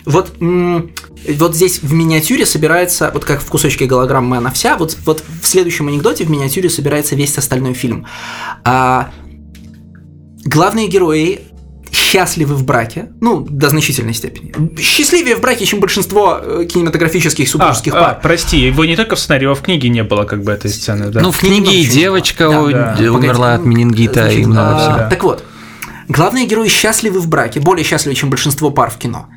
вот, 0.07 0.33
м, 0.41 0.93
вот 1.37 1.55
здесь 1.55 1.81
в 1.83 1.93
миниатюре 1.93 2.47
собирается, 2.47 3.11
вот 3.13 3.25
как 3.25 3.41
в 3.43 3.47
кусочке 3.47 3.87
голограммы 3.87 4.37
она 4.39 4.51
вся, 4.51 4.77
вот, 4.77 4.97
вот 5.05 5.23
в 5.43 5.47
следующем 5.47 5.89
анекдоте 5.89 6.25
в 6.25 6.31
миниатюре 6.31 6.71
собирается 6.71 7.15
весь 7.17 7.37
остальной 7.37 7.75
фильм. 7.75 8.07
А, 8.65 9.11
главные 10.45 10.89
герои 10.89 11.41
счастливы 11.93 12.55
в 12.55 12.65
браке, 12.65 13.09
ну, 13.21 13.41
до 13.41 13.69
значительной 13.71 14.13
степени. 14.15 14.53
Счастливее 14.81 15.35
в 15.37 15.41
браке, 15.41 15.65
чем 15.65 15.81
большинство 15.81 16.39
э, 16.43 16.67
кинематографических 16.71 17.47
А, 17.49 17.51
супружеских 17.51 17.95
а, 17.95 18.01
пар. 18.01 18.21
прости, 18.23 18.59
его 18.59 18.85
не 18.85 18.97
только 18.97 19.17
в 19.17 19.21
сценарии, 19.21 19.45
его 19.45 19.55
в 19.55 19.63
книге 19.63 19.89
не 19.89 20.03
было 20.05 20.25
как 20.25 20.43
бы 20.43 20.53
этой 20.53 20.71
сцены, 20.71 21.07
да? 21.11 21.21
Ну, 21.21 21.31
в 21.33 21.39
книге 21.39 21.81
и 21.81 21.87
девочка 21.87 22.49
у- 22.61 22.71
Да, 22.71 22.97
да. 22.99 23.13
умерла 23.13 23.55
от 23.55 23.65
менингита 23.65 24.29
и 24.29 24.45
много 24.45 24.77
а, 24.77 24.79
всего. 24.79 25.09
Так 25.11 25.23
вот, 25.25 25.45
главные 26.09 26.47
герои 26.47 26.69
счастливы 26.69 27.21
в 27.21 27.29
браке, 27.29 27.61
более 27.61 27.85
счастливы, 27.85 28.15
чем 28.15 28.31
большинство 28.31 28.71
пар 28.71 28.91
в 28.91 28.99
кино. 28.99 29.29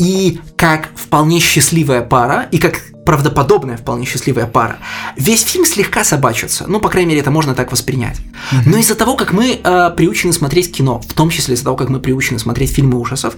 И 0.00 0.40
как 0.56 0.88
вполне 0.96 1.40
счастливая 1.40 2.00
пара, 2.00 2.48
и 2.50 2.58
как 2.58 2.80
правдоподобная 3.04 3.76
вполне 3.76 4.06
счастливая 4.06 4.46
пара, 4.46 4.78
весь 5.16 5.42
фильм 5.42 5.66
слегка 5.66 6.04
собачится. 6.04 6.64
Ну, 6.66 6.80
по 6.80 6.88
крайней 6.88 7.10
мере, 7.10 7.20
это 7.20 7.30
можно 7.30 7.54
так 7.54 7.70
воспринять. 7.70 8.16
Но 8.64 8.78
из-за 8.78 8.94
того, 8.94 9.16
как 9.16 9.32
мы 9.32 9.60
э, 9.62 9.90
приучены 9.96 10.32
смотреть 10.32 10.72
кино, 10.72 11.00
в 11.00 11.12
том 11.12 11.28
числе 11.28 11.54
из-за 11.54 11.64
того, 11.64 11.76
как 11.76 11.90
мы 11.90 12.00
приучены 12.00 12.38
смотреть 12.38 12.72
фильмы 12.72 12.98
ужасов, 12.98 13.34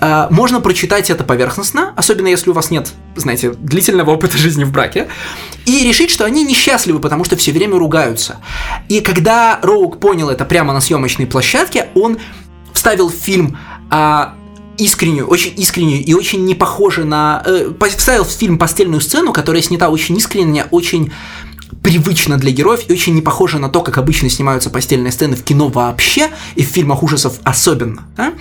э, 0.00 0.28
можно 0.30 0.60
прочитать 0.60 1.10
это 1.10 1.22
поверхностно, 1.22 1.92
особенно 1.96 2.28
если 2.28 2.48
у 2.48 2.54
вас 2.54 2.70
нет, 2.70 2.92
знаете, 3.16 3.50
длительного 3.50 4.12
опыта 4.12 4.38
жизни 4.38 4.64
в 4.64 4.72
браке, 4.72 5.08
и 5.66 5.86
решить, 5.86 6.10
что 6.10 6.24
они 6.24 6.44
несчастливы, 6.44 6.98
потому 6.98 7.24
что 7.24 7.36
все 7.36 7.52
время 7.52 7.78
ругаются. 7.78 8.38
И 8.88 9.00
когда 9.00 9.58
Роук 9.62 10.00
понял 10.00 10.30
это 10.30 10.46
прямо 10.46 10.72
на 10.72 10.80
съемочной 10.80 11.26
площадке, 11.26 11.88
он 11.94 12.18
вставил 12.72 13.10
в 13.10 13.14
фильм 13.14 13.58
а, 13.90 14.34
искреннюю, 14.78 15.26
очень 15.26 15.52
искреннюю 15.56 16.04
и 16.04 16.14
очень 16.14 16.44
не 16.44 16.54
похожую 16.54 17.06
на... 17.06 17.42
э, 17.44 17.72
вставил 17.96 18.24
в 18.24 18.30
фильм 18.30 18.58
постельную 18.58 19.00
сцену, 19.00 19.32
которая 19.32 19.62
снята 19.62 19.90
очень 19.90 20.16
искренне, 20.16 20.66
очень 20.70 21.12
привычно 21.82 22.36
для 22.36 22.50
героев 22.50 22.82
и 22.88 22.92
очень 22.92 23.14
не 23.14 23.22
похожа 23.22 23.58
на 23.58 23.68
то, 23.68 23.80
как 23.80 23.98
обычно 23.98 24.28
снимаются 24.28 24.70
постельные 24.70 25.12
сцены 25.12 25.36
в 25.36 25.44
кино 25.44 25.68
вообще 25.68 26.28
и 26.54 26.62
в 26.62 26.66
фильмах 26.66 27.02
ужасов 27.02 27.38
особенно, 27.44 28.04
да? 28.16 28.34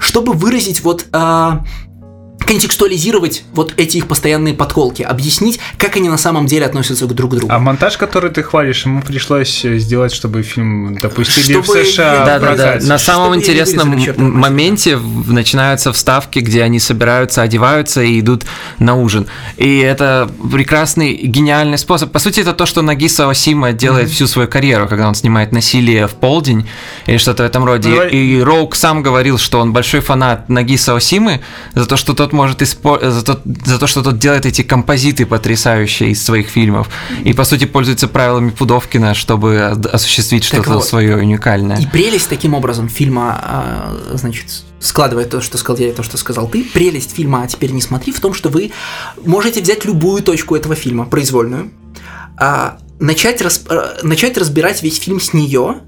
чтобы 0.00 0.32
выразить 0.32 0.82
вот 0.82 1.06
а, 1.12 1.64
контекстуализировать 2.52 3.44
вот 3.54 3.72
эти 3.78 3.96
их 3.96 4.06
постоянные 4.06 4.52
подколки, 4.52 5.02
объяснить, 5.02 5.58
как 5.78 5.96
они 5.96 6.10
на 6.10 6.18
самом 6.18 6.44
деле 6.44 6.66
относятся 6.66 7.06
к 7.06 7.14
друг 7.14 7.34
другу. 7.34 7.50
А 7.50 7.58
монтаж, 7.58 7.96
который 7.96 8.30
ты 8.30 8.42
хвалишь, 8.42 8.84
ему 8.84 9.00
пришлось 9.00 9.64
э, 9.64 9.78
сделать, 9.78 10.12
чтобы 10.12 10.42
фильм 10.42 10.98
допустили 11.00 11.54
Чтобы 11.54 11.62
в 11.62 11.86
США. 11.86 12.26
Да, 12.26 12.38
да, 12.38 12.54
да. 12.54 12.78
На 12.82 12.98
самом 12.98 13.28
Чтобы 13.28 13.36
интересном 13.36 13.96
моменте 14.18 14.98
начинаются 14.98 15.94
вставки, 15.94 16.40
где 16.40 16.62
они 16.62 16.78
собираются, 16.78 17.40
одеваются 17.40 18.02
и 18.02 18.20
идут 18.20 18.44
на 18.78 18.96
ужин. 18.96 19.26
И 19.56 19.78
это 19.78 20.30
прекрасный, 20.52 21.14
гениальный 21.14 21.78
способ. 21.78 22.12
По 22.12 22.18
сути, 22.18 22.40
это 22.40 22.52
то, 22.52 22.66
что 22.66 22.82
Нагиса 22.82 23.30
Осима 23.30 23.72
делает 23.72 24.10
всю 24.10 24.26
свою 24.26 24.46
карьеру, 24.46 24.88
когда 24.88 25.08
он 25.08 25.14
снимает 25.14 25.52
«Насилие 25.52 26.06
в 26.06 26.12
полдень» 26.12 26.68
или 27.06 27.16
что-то 27.16 27.44
в 27.44 27.46
этом 27.46 27.64
роде. 27.64 27.88
Давай- 27.90 28.10
И 28.10 28.42
Роук 28.42 28.76
сам 28.76 29.02
говорил, 29.02 29.38
что 29.38 29.58
он 29.58 29.72
большой 29.72 30.00
фанат 30.00 30.50
Нагиса 30.50 30.94
Осимы 30.94 31.40
за 31.74 31.86
то, 31.86 31.96
что 31.96 32.12
тот 32.12 32.32
может 32.34 32.41
испо- 32.50 33.10
за, 33.10 33.22
то, 33.24 33.40
за 33.64 33.78
то, 33.78 33.86
что 33.86 34.02
тот 34.02 34.18
делает 34.18 34.46
эти 34.46 34.62
композиты 34.62 35.26
потрясающие 35.26 36.10
из 36.10 36.22
своих 36.24 36.48
фильмов. 36.48 36.88
И, 37.24 37.32
по 37.32 37.44
сути, 37.44 37.64
пользуется 37.64 38.08
правилами 38.08 38.50
Пудовкина, 38.50 39.14
чтобы 39.14 39.70
ос- 39.72 39.86
осуществить 39.92 40.48
Так 40.50 40.60
что-то 40.62 40.78
вот. 40.78 40.84
свое 40.86 41.16
уникальное. 41.16 41.78
И 41.80 41.86
прелесть 41.86 42.28
таким 42.28 42.54
образом 42.54 42.88
фильма, 42.88 43.38
а, 43.42 43.98
значит, 44.14 44.46
складывая 44.80 45.24
то, 45.26 45.40
что 45.40 45.58
сказал 45.58 45.78
я 45.80 45.90
и 45.90 45.92
то, 45.92 46.02
что 46.02 46.16
сказал 46.16 46.48
ты, 46.48 46.64
прелесть 46.64 47.14
фильма 47.14 47.42
«А 47.42 47.46
теперь 47.46 47.70
не 47.72 47.80
смотри» 47.80 48.12
в 48.12 48.20
том, 48.20 48.34
что 48.34 48.48
вы 48.48 48.72
можете 49.24 49.60
взять 49.60 49.84
любую 49.84 50.22
точку 50.22 50.56
этого 50.56 50.74
фильма, 50.74 51.04
произвольную, 51.04 51.70
а, 52.36 52.78
начать, 52.98 53.40
рас- 53.42 53.62
а, 53.68 53.98
начать 54.02 54.36
разбирать 54.38 54.82
весь 54.82 54.98
фильм 54.98 55.20
с 55.20 55.32
нее 55.32 55.82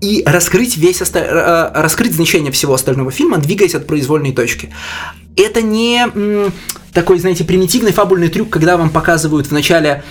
и 0.00 0.22
раскрыть 0.24 0.76
весь 0.76 1.02
оста- 1.02 1.72
а, 1.74 1.82
раскрыть 1.82 2.14
значение 2.14 2.52
всего 2.52 2.74
остального 2.74 3.10
фильма, 3.10 3.38
двигаясь 3.38 3.74
от 3.74 3.86
произвольной 3.86 4.32
точки. 4.32 4.72
Это 5.36 5.62
не 5.62 6.06
такой, 6.92 7.18
знаете, 7.18 7.44
примитивный 7.44 7.92
фабульный 7.92 8.28
трюк, 8.28 8.50
когда 8.50 8.76
вам 8.76 8.90
показывают 8.90 9.48
вначале 9.50 10.02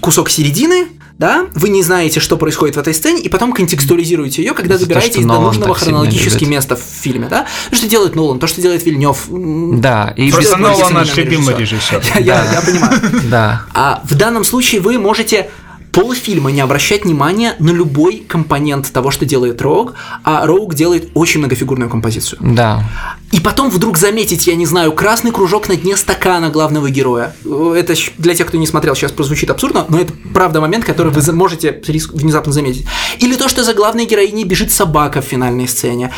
кусок 0.00 0.28
середины, 0.30 0.88
да, 1.18 1.46
вы 1.54 1.70
не 1.70 1.82
знаете, 1.82 2.20
что 2.20 2.36
происходит 2.36 2.76
в 2.76 2.78
этой 2.78 2.92
сцене, 2.92 3.22
и 3.22 3.30
потом 3.30 3.52
контекстуализируете 3.54 4.42
ее, 4.42 4.52
когда 4.52 4.74
то, 4.74 4.80
добираетесь 4.84 5.20
что 5.20 5.28
до 5.28 5.40
нужного 5.40 5.74
хронологически 5.74 6.44
места 6.44 6.76
в 6.76 6.80
фильме, 6.80 7.26
да? 7.28 7.46
То, 7.70 7.76
что 7.76 7.88
делает 7.88 8.14
Нолан, 8.14 8.38
то, 8.38 8.46
что 8.46 8.60
делает 8.60 8.84
Вильнев. 8.84 9.24
Да, 9.28 10.12
и 10.16 10.30
Просто 10.30 10.58
Нолан 10.58 10.92
наш 10.92 11.16
любимый 11.16 11.56
режиссер. 11.56 12.02
Я, 12.20 12.42
Да. 12.44 12.52
я 12.52 12.60
понимаю. 12.60 13.00
Да. 13.30 13.62
А 13.72 14.02
в 14.04 14.14
данном 14.14 14.44
случае 14.44 14.82
вы 14.82 14.98
можете 14.98 15.48
полфильма 15.96 16.52
не 16.52 16.60
обращать 16.60 17.04
внимания 17.04 17.56
на 17.58 17.70
любой 17.70 18.18
компонент 18.18 18.92
того, 18.92 19.10
что 19.10 19.24
делает 19.24 19.62
Роуг, 19.62 19.94
а 20.24 20.46
Роуг 20.46 20.74
делает 20.74 21.08
очень 21.14 21.40
многофигурную 21.40 21.88
композицию. 21.88 22.38
Да. 22.42 22.84
И 23.32 23.40
потом 23.40 23.70
вдруг 23.70 23.96
заметить, 23.96 24.46
я 24.46 24.56
не 24.56 24.66
знаю, 24.66 24.92
красный 24.92 25.32
кружок 25.32 25.70
на 25.70 25.76
дне 25.76 25.96
стакана 25.96 26.50
главного 26.50 26.90
героя. 26.90 27.34
Это 27.74 27.94
для 28.18 28.34
тех, 28.34 28.46
кто 28.46 28.58
не 28.58 28.66
смотрел, 28.66 28.94
сейчас 28.94 29.10
прозвучит 29.10 29.50
абсурдно, 29.50 29.86
но 29.88 29.98
это 29.98 30.12
правда 30.34 30.60
момент, 30.60 30.84
который 30.84 31.10
вы 31.10 31.22
за- 31.22 31.32
можете 31.32 31.80
внезапно 32.12 32.52
заметить. 32.52 32.86
Или 33.18 33.34
то, 33.34 33.48
что 33.48 33.64
за 33.64 33.72
главной 33.72 34.04
героиней 34.04 34.44
бежит 34.44 34.70
собака 34.70 35.22
в 35.22 35.24
финальной 35.24 35.66
сцене. 35.66 36.12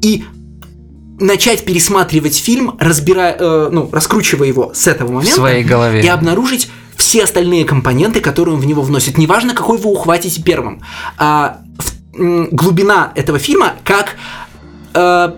И 0.00 0.24
начать 1.20 1.64
пересматривать 1.66 2.36
фильм, 2.36 2.76
разбирая, 2.80 3.36
э, 3.38 3.68
ну, 3.70 3.90
раскручивая 3.92 4.48
его 4.48 4.72
с 4.74 4.86
этого 4.86 5.12
момента. 5.12 5.34
своей 5.34 5.64
голове. 5.64 6.00
И 6.02 6.06
обнаружить 6.06 6.70
все 6.98 7.24
остальные 7.24 7.64
компоненты, 7.64 8.20
которые 8.20 8.54
он 8.56 8.60
в 8.60 8.66
него 8.66 8.82
вносит. 8.82 9.16
Неважно, 9.16 9.54
какой 9.54 9.78
вы 9.78 9.88
ухватите 9.90 10.42
первым. 10.42 10.82
А, 11.16 11.60
в- 11.78 12.20
м, 12.20 12.48
глубина 12.50 13.12
этого 13.14 13.38
фильма 13.38 13.74
как 13.84 14.16
э, 14.94 15.32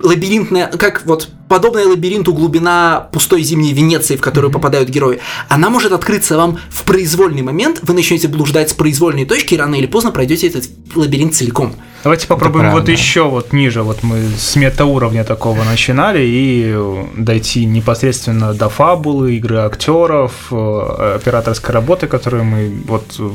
лабиринтная, 0.00 0.66
как 0.68 1.04
вот 1.06 1.30
подобная 1.48 1.86
лабиринту 1.86 2.32
глубина 2.32 3.08
пустой 3.12 3.42
зимней 3.42 3.72
Венеции, 3.72 4.16
в 4.16 4.20
которую 4.20 4.50
попадают 4.50 4.88
герои, 4.88 5.20
она 5.48 5.70
может 5.70 5.92
открыться 5.92 6.36
вам 6.36 6.58
в 6.70 6.82
произвольный 6.84 7.42
момент, 7.42 7.80
вы 7.82 7.94
начнете 7.94 8.28
блуждать 8.28 8.70
с 8.70 8.72
произвольной 8.72 9.24
точки, 9.24 9.54
и 9.54 9.56
рано 9.56 9.74
или 9.74 9.86
поздно 9.86 10.10
пройдете 10.10 10.48
этот 10.48 10.68
лабиринт 10.94 11.34
целиком. 11.34 11.74
Давайте 12.06 12.28
попробуем 12.28 12.70
вот 12.70 12.88
еще 12.88 13.24
вот 13.24 13.52
ниже. 13.52 13.82
Вот 13.82 14.04
мы 14.04 14.28
с 14.38 14.54
метауровня 14.54 15.24
такого 15.24 15.64
начинали 15.64 16.24
и 16.24 16.62
э, 16.66 17.04
дойти 17.16 17.64
непосредственно 17.64 18.54
до 18.54 18.68
фабулы, 18.68 19.34
игры 19.34 19.56
актеров, 19.56 20.32
э, 20.52 21.16
операторской 21.16 21.74
работы, 21.74 22.06
которую 22.06 22.44
мы 22.44 22.72
вот... 22.86 23.16
э, 23.18 23.28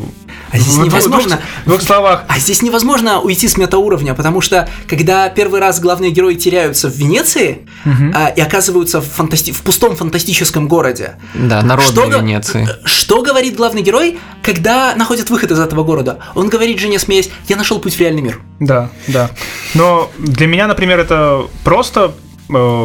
А 0.52 0.58
здесь 0.58 0.76
в 0.76 0.86
невозможно. 0.86 1.41
В 1.65 1.67
двух 1.67 1.82
словах. 1.82 2.24
А 2.30 2.39
здесь 2.39 2.62
невозможно 2.62 3.19
уйти 3.19 3.50
с 3.50 3.58
метауровня, 3.58 4.13
потому 4.13 4.39
что 4.39 4.69
когда 4.88 5.28
первый 5.28 5.60
раз 5.60 5.82
главные 5.82 6.12
герои 6.12 6.36
теряются 6.36 6.89
в 6.89 6.95
Венеции 6.95 7.67
а, 8.14 8.28
и 8.30 8.42
оказываются 8.42 9.02
в, 9.02 9.06
фантасти- 9.06 9.52
в 9.54 9.62
пустом 9.62 9.96
фантастическом 9.96 10.68
городе, 10.68 11.16
Да, 11.34 11.62
народной 11.62 12.10
го- 12.10 12.18
Венеции. 12.18 12.68
Что 12.86 13.22
говорит 13.22 13.56
главный 13.56 13.82
герой, 13.82 14.18
когда 14.44 14.96
находит 14.96 15.30
выход 15.30 15.52
из 15.52 15.60
этого 15.60 15.84
города? 15.84 16.20
Он 16.36 16.50
говорит 16.50 16.80
жене, 16.80 17.00
смеясь, 17.00 17.30
я 17.48 17.56
нашел 17.56 17.80
путь 17.80 17.96
в 17.96 18.00
реальный 18.00 18.22
мир. 18.22 18.40
Да, 18.60 18.90
да. 19.08 19.30
Но 19.74 20.10
для 20.18 20.48
меня, 20.48 20.68
например, 20.68 21.00
это 21.00 21.46
просто 21.64 22.14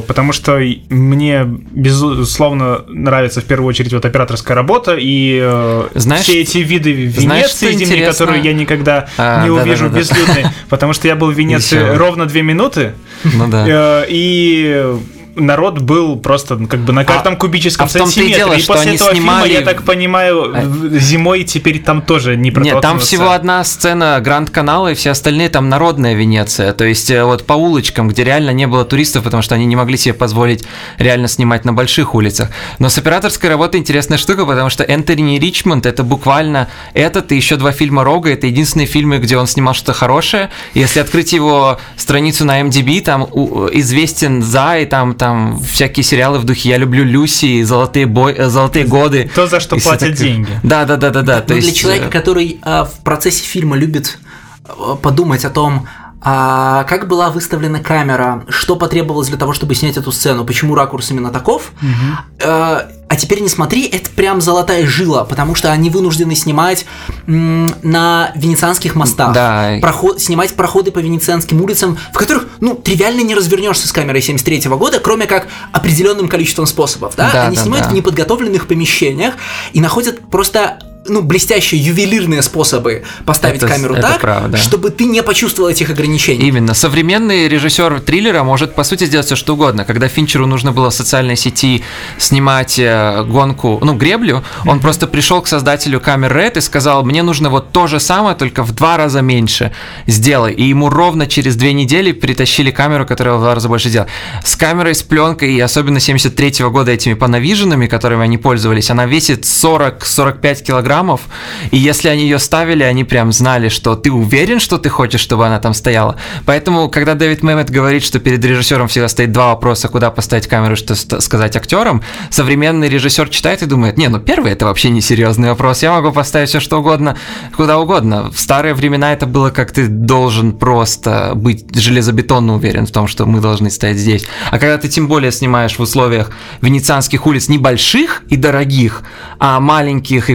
потому 0.07 0.33
что 0.33 0.61
мне 0.91 1.45
безусловно 1.45 2.85
нравится 2.89 3.41
в 3.41 3.45
первую 3.45 3.69
очередь 3.69 3.93
вот 3.93 4.05
операторская 4.05 4.55
работа 4.55 4.97
и 4.99 5.39
э, 5.43 5.89
Знаешь- 5.95 6.23
все 6.25 6.41
эти 6.43 6.59
виды 6.59 7.11
знаешь, 7.11 7.43
Венеции 7.43 7.71
зимней, 7.73 7.85
интересно? 7.87 8.13
которые 8.13 8.43
я 8.43 8.53
никогда 8.55 9.09
А, 9.19 9.45
не 9.45 9.51
увижу 9.51 9.89
да-да-да-да. 9.89 9.99
безлюдной, 9.99 10.45
потому 10.69 10.93
что 10.93 11.09
я 11.09 11.17
был 11.17 11.31
в 11.31 11.35
Венеции 11.39 11.77
Весело. 11.79 11.99
ровно 11.99 12.27
две 12.27 12.43
минуты, 12.43 12.93
Ну 13.25 13.49
да. 13.49 13.65
Э, 13.69 14.05
И 14.09 14.95
народ 15.37 15.79
был 15.79 16.17
просто 16.17 16.57
как 16.67 16.81
бы 16.81 16.93
на 16.93 17.05
каждом 17.05 17.35
а, 17.35 17.37
кубическом 17.37 17.87
а 17.87 17.89
сантиметре. 17.89 18.33
И, 18.33 18.35
дело, 18.35 18.53
и 18.55 18.63
после 18.63 18.95
этого 18.95 19.13
снимали... 19.13 19.49
фильма, 19.49 19.61
я 19.61 19.65
так 19.65 19.83
понимаю, 19.83 20.53
а... 20.55 20.99
зимой 20.99 21.45
теперь 21.45 21.83
там 21.83 22.03
тоже 22.03 22.37
не 22.37 22.51
Нет, 22.51 22.81
там 22.81 22.99
всего 22.99 23.31
одна 23.31 23.63
сцена 23.65 24.21
Гранд 24.23 24.51
Канала, 24.51 24.93
и 24.93 24.95
все 24.95 25.11
остальные 25.11 25.49
там 25.51 25.69
народная 25.69 26.15
Венеция. 26.15 26.73
То 26.73 26.85
есть 26.85 27.11
э, 27.11 27.25
вот 27.25 27.47
по 27.47 27.53
улочкам, 27.53 28.09
где 28.09 28.25
реально 28.25 28.51
не 28.51 28.67
было 28.67 28.85
туристов, 28.85 29.25
потому 29.25 29.43
что 29.43 29.55
они 29.55 29.67
не 29.67 29.77
могли 29.77 29.97
себе 29.97 30.15
позволить 30.15 30.65
реально 30.99 31.29
снимать 31.29 31.65
на 31.65 31.73
больших 31.73 32.15
улицах. 32.15 32.51
Но 32.79 32.89
с 32.89 32.99
операторской 32.99 33.51
работой 33.51 33.81
интересная 33.81 34.19
штука, 34.19 34.47
потому 34.47 34.71
что 34.71 34.85
Энтони 34.85 35.39
Ричмонд 35.39 35.87
это 35.87 36.03
буквально 36.03 36.69
этот 36.95 37.33
и 37.33 37.37
еще 37.37 37.57
два 37.57 37.73
фильма 37.73 38.05
Рога, 38.05 38.31
это 38.31 38.47
единственные 38.47 38.87
фильмы, 38.87 39.19
где 39.19 39.37
он 39.37 39.47
снимал 39.47 39.75
что-то 39.75 39.93
хорошее. 39.93 40.51
Если 40.75 41.01
открыть 41.01 41.33
его 41.33 41.79
страницу 41.97 42.45
на 42.45 42.61
MDB, 42.63 43.03
там 43.03 43.25
известен 43.25 44.43
за, 44.43 44.79
и 44.79 44.87
там, 44.87 45.15
там 45.15 45.26
всякие 45.67 46.05
сериалы 46.05 46.39
в 46.39 46.45
духе 46.45 46.71
«Я 46.71 46.79
люблю 46.79 47.05
Люси», 47.05 47.63
«Золотые, 47.63 48.07
бой, 48.07 48.35
э, 48.37 48.49
золотые 48.49 48.85
годы». 48.85 49.31
То, 49.35 49.47
за 49.47 49.61
что 49.61 49.77
платят 49.77 50.11
так... 50.11 50.19
деньги. 50.19 50.49
Да, 50.63 50.85
да, 50.85 50.97
да, 50.97 51.11
да, 51.11 51.23
да. 51.23 51.45
Но 51.47 51.55
есть... 51.55 51.69
для 51.69 51.77
человека, 51.77 52.07
э, 52.07 52.11
который 52.11 52.59
а, 52.63 52.85
в 52.85 52.99
процессе 53.01 53.45
фильма 53.45 53.77
любит 53.77 54.19
а, 54.65 54.97
подумать 54.97 55.45
о 55.45 55.51
том, 55.51 55.87
а 56.23 56.85
как 56.85 57.09
была 57.09 57.31
выставлена 57.31 57.81
камера, 57.81 58.45
что 58.49 58.77
потребовалось 58.77 59.29
для 59.29 59.37
того, 59.37 59.53
чтобы 59.53 59.75
снять 59.75 59.97
эту 59.97 60.13
сцену, 60.13 60.45
почему 60.45 60.75
ракурс 60.75 61.11
именно 61.11 61.31
таков. 61.31 61.73
Угу. 61.81 62.45
А, 62.45 62.89
а 63.09 63.17
теперь 63.17 63.41
не 63.41 63.49
смотри, 63.49 63.87
это 63.87 64.11
прям 64.11 64.41
золотая 64.41 64.87
жила, 64.87 65.25
потому 65.25 65.55
что 65.55 65.71
они 65.71 65.91
вынуждены 65.91 66.35
снимать 66.35 66.87
м, 67.27 67.73
на 67.83 68.33
венецианских 68.35 68.95
мостах, 68.95 69.33
да. 69.33 69.79
проход, 69.81 70.21
снимать 70.21 70.55
проходы 70.55 70.91
по 70.91 70.99
венецианским 70.99 71.63
улицам, 71.63 71.99
в 72.13 72.17
которых, 72.17 72.49
ну, 72.61 72.75
тривиально 72.75 73.21
не 73.21 73.35
развернешься 73.35 73.87
с 73.87 73.93
камерой 73.93 74.23
73 74.23 74.69
-го 74.69 74.79
года, 74.79 74.99
кроме 74.99 75.27
как 75.27 75.47
определенным 75.73 76.29
количеством 76.29 76.67
способов, 76.67 77.15
да? 77.17 77.31
да 77.33 77.47
они 77.47 77.57
да, 77.57 77.63
снимают 77.63 77.87
да. 77.87 77.93
в 77.93 77.95
неподготовленных 77.95 78.67
помещениях 78.67 79.35
и 79.73 79.81
находят 79.81 80.29
просто 80.29 80.79
ну, 81.09 81.23
блестящие 81.23 81.81
ювелирные 81.81 82.43
способы 82.43 83.03
поставить 83.25 83.59
это, 83.59 83.69
камеру 83.69 83.95
это 83.95 84.09
так, 84.09 84.21
правда. 84.21 84.57
чтобы 84.57 84.91
ты 84.91 85.05
не 85.05 85.23
почувствовал 85.23 85.71
этих 85.71 85.91
ограничений. 85.91 86.47
Именно. 86.47 86.75
Современный 86.75 87.49
режиссер 87.49 88.01
триллера 88.01 88.43
может, 88.43 88.75
по 88.75 88.85
сути, 88.85 89.05
сделать 89.05 89.27
все 89.27 89.37
что 89.37 89.55
угодно. 89.55 89.85
Когда 89.85 90.09
Финчеру 90.09 90.47
нужно 90.47 90.73
было 90.73 90.91
в 90.91 90.95
социальной 90.95 91.37
сети 91.37 91.83
снимать 92.19 92.79
э, 92.79 93.25
гонку, 93.25 93.79
ну, 93.83 93.95
греблю, 93.95 94.43
он 94.65 94.79
mm-hmm. 94.79 94.83
просто 94.83 95.07
пришел 95.07 95.41
к 95.43 95.49
создателю 95.49 96.01
камер 96.01 96.37
Red 96.37 96.59
и 96.59 96.61
сказал, 96.61 97.05
мне 97.05 97.23
нужно 97.23 97.51
вот 97.51 97.73
то 97.73 97.87
же 97.87 98.01
самое, 98.01 98.37
только 98.37 98.63
в 98.63 98.73
два 98.73 98.97
раза 98.97 99.23
меньше 99.23 99.73
сделай. 100.07 100.53
И 100.53 100.65
ему 100.65 100.89
ровно 100.91 101.27
через 101.27 101.57
две 101.57 101.73
недели 101.73 102.13
притащили 102.13 102.71
камеру, 102.71 103.07
которая 103.07 103.37
в 103.37 103.41
два 103.41 103.55
раза 103.55 103.69
больше 103.69 103.89
сделала. 103.89 104.09
С 104.45 104.57
камерой, 104.57 104.95
с 104.95 105.03
пленкой, 105.03 105.55
и 105.55 105.61
особенно 105.61 106.01
73 106.01 106.65
-го 106.65 106.71
года 106.71 106.93
этими 106.93 107.15
панавиженами, 107.15 107.87
которыми 107.87 108.23
они 108.25 108.39
пользовались, 108.39 108.91
она 108.91 109.07
весит 109.07 109.45
40-45 109.45 110.63
килограмм 110.63 110.96
килограммов, 110.97 111.23
и 111.71 111.77
если 111.77 112.09
они 112.09 112.23
ее 112.23 112.39
ставили, 112.39 112.83
они 112.83 113.05
прям 113.05 113.33
знали, 113.33 113.69
что 113.69 113.97
ты 113.97 114.11
уверен, 114.11 114.61
что 114.61 114.79
ты 114.79 114.89
хочешь, 114.89 115.21
чтобы 115.21 115.47
она 115.47 115.59
там 115.59 115.75
стояла. 115.75 116.17
Поэтому, 116.45 116.89
когда 116.89 117.15
Дэвид 117.15 117.43
Мэммет 117.43 117.71
говорит, 117.71 118.03
что 118.03 118.19
перед 118.19 118.45
режиссером 118.45 118.89
всегда 118.89 119.09
стоит 119.09 119.33
два 119.33 119.49
вопроса, 119.49 119.89
куда 119.89 120.11
поставить 120.11 120.47
камеру, 120.47 120.77
что 120.77 120.95
сказать 120.95 121.57
актерам, 121.57 122.03
современный 122.31 122.89
режиссер 122.89 123.29
читает 123.29 123.63
и 123.63 123.67
думает, 123.67 123.99
не, 123.99 124.09
ну 124.09 124.19
первый 124.19 124.53
это 124.53 124.67
вообще 124.67 124.91
не 124.91 125.01
серьезный 125.01 125.51
вопрос, 125.51 125.83
я 125.83 125.93
могу 125.93 126.13
поставить 126.13 126.49
все 126.49 126.61
что 126.61 126.79
угодно, 126.79 127.17
куда 127.57 127.79
угодно. 127.79 128.31
В 128.31 128.39
старые 128.39 128.75
времена 128.75 129.13
это 129.13 129.27
было 129.27 129.51
как 129.51 129.73
ты 129.73 129.87
должен 129.89 130.53
просто 130.53 131.33
быть 131.35 131.75
железобетонно 131.75 132.55
уверен 132.55 132.87
в 132.87 132.91
том, 132.91 133.07
что 133.07 133.27
мы 133.27 133.41
должны 133.41 133.71
стоять 133.71 133.99
здесь. 133.99 134.27
А 134.51 134.59
когда 134.59 134.79
ты 134.79 134.89
тем 134.89 135.09
более 135.09 135.33
снимаешь 135.33 135.77
в 135.79 135.81
условиях 135.81 136.31
венецианских 136.63 137.27
улиц 137.27 137.49
небольших 137.49 138.23
и 138.31 138.37
дорогих, 138.37 139.03
а 139.39 139.61
маленьких, 139.61 140.31
и 140.31 140.35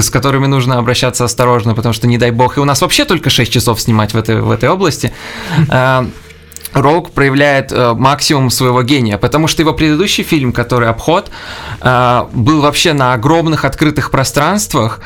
с 0.00 0.10
которыми 0.10 0.46
нужно 0.46 0.78
обращаться 0.78 1.24
осторожно, 1.24 1.74
потому 1.74 1.92
что, 1.92 2.06
не 2.06 2.18
дай 2.18 2.30
бог, 2.30 2.56
и 2.56 2.60
у 2.60 2.64
нас 2.64 2.80
вообще 2.80 3.04
только 3.04 3.30
6 3.30 3.52
часов 3.52 3.80
снимать 3.80 4.14
в 4.14 4.16
этой, 4.16 4.40
в 4.40 4.50
этой 4.50 4.68
области. 4.68 5.12
Э, 6.74 6.80
Роук 6.80 7.10
проявляет 7.10 7.72
э, 7.72 7.94
максимум 7.94 8.50
своего 8.50 8.82
гения, 8.82 9.18
потому 9.18 9.48
что 9.48 9.62
его 9.62 9.72
предыдущий 9.72 10.24
фильм, 10.24 10.52
который 10.52 10.88
«Обход», 10.88 11.30
э, 11.80 12.24
был 12.32 12.60
вообще 12.60 12.92
на 12.92 13.14
огромных 13.14 13.64
открытых 13.64 14.10
пространствах, 14.10 15.00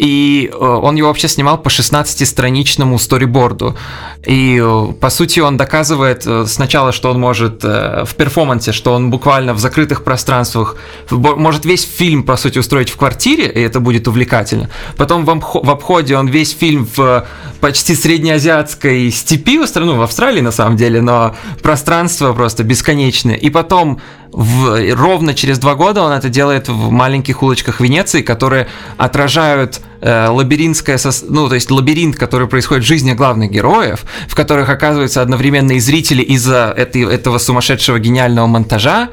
и 0.00 0.50
э, 0.50 0.56
он 0.56 0.96
его 0.96 1.08
вообще 1.08 1.28
снимал 1.28 1.58
по 1.58 1.68
16-страничному 1.68 2.98
сториборду. 2.98 3.76
И, 4.24 4.58
э, 4.62 4.92
по 5.00 5.10
сути, 5.10 5.40
он 5.40 5.56
доказывает 5.56 6.26
э, 6.26 6.46
сначала, 6.46 6.92
что 6.92 7.10
он 7.10 7.20
может 7.20 7.62
в 7.62 8.14
перформансе, 8.16 8.72
что 8.72 8.94
он 8.94 9.10
буквально 9.10 9.54
в 9.54 9.58
закрытых 9.58 10.02
пространствах 10.04 10.76
может 11.10 11.64
весь 11.64 11.84
фильм, 11.84 12.22
по 12.22 12.36
сути, 12.36 12.58
устроить 12.58 12.90
в 12.90 12.96
квартире, 12.96 13.46
и 13.46 13.60
это 13.60 13.80
будет 13.80 14.08
увлекательно. 14.08 14.70
Потом 14.96 15.24
в 15.24 15.70
обходе 15.70 16.16
он 16.16 16.28
весь 16.28 16.56
фильм 16.56 16.88
в 16.96 17.26
почти 17.60 17.94
среднеазиатской 17.94 19.10
степи, 19.10 19.60
ну, 19.74 19.96
в 19.96 20.02
Австралии, 20.02 20.40
на 20.40 20.52
самом 20.52 20.76
деле, 20.76 21.00
но 21.10 21.34
пространство 21.60 22.32
просто 22.32 22.62
бесконечное. 22.62 23.34
И 23.34 23.50
потом 23.50 24.00
в, 24.30 24.94
ровно 24.94 25.34
через 25.34 25.58
два 25.58 25.74
года 25.74 26.02
он 26.02 26.12
это 26.12 26.28
делает 26.28 26.68
в 26.68 26.90
маленьких 26.90 27.42
улочках 27.42 27.80
Венеции, 27.80 28.22
которые 28.22 28.68
отражают 28.96 29.80
э, 30.00 30.28
лабиринтское, 30.28 30.98
ну, 31.28 31.48
то 31.48 31.56
есть 31.56 31.70
лабиринт, 31.70 32.14
который 32.14 32.46
происходит 32.46 32.84
в 32.84 32.86
жизни 32.86 33.12
главных 33.12 33.50
героев, 33.50 34.04
в 34.28 34.36
которых 34.36 34.68
оказываются 34.68 35.20
одновременно 35.20 35.72
и 35.72 35.80
зрители 35.80 36.22
из-за 36.22 36.72
этой, 36.76 37.02
этого 37.02 37.38
сумасшедшего 37.38 37.98
гениального 37.98 38.46
монтажа, 38.46 39.08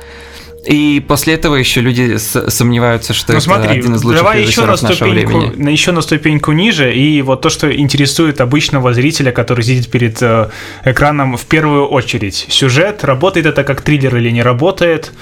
и 0.67 0.99
после 0.99 1.35
этого 1.35 1.55
еще 1.55 1.81
люди 1.81 2.17
сомневаются, 2.17 3.13
что 3.13 3.31
ну, 3.31 3.37
это 3.37 3.45
смотри, 3.45 3.79
один 3.79 3.95
из 3.95 4.03
лучших 4.03 4.21
давай 4.21 4.43
еще 4.43 4.65
на 4.65 4.75
ступеньку, 4.75 5.53
на 5.55 5.69
еще 5.69 5.91
на 5.91 6.01
ступеньку 6.01 6.51
ниже, 6.51 6.93
и 6.93 7.21
вот 7.21 7.41
то, 7.41 7.49
что 7.49 7.73
интересует 7.73 8.41
обычного 8.41 8.93
зрителя, 8.93 9.31
который 9.31 9.63
сидит 9.63 9.89
перед 9.89 10.21
э, 10.21 10.49
экраном 10.83 11.37
в 11.37 11.45
первую 11.45 11.87
очередь. 11.87 12.47
Сюжет, 12.49 13.05
работает 13.05 13.45
это 13.45 13.63
как 13.63 13.81
триллер 13.81 14.17
или 14.17 14.29
не 14.29 14.43
работает, 14.43 15.13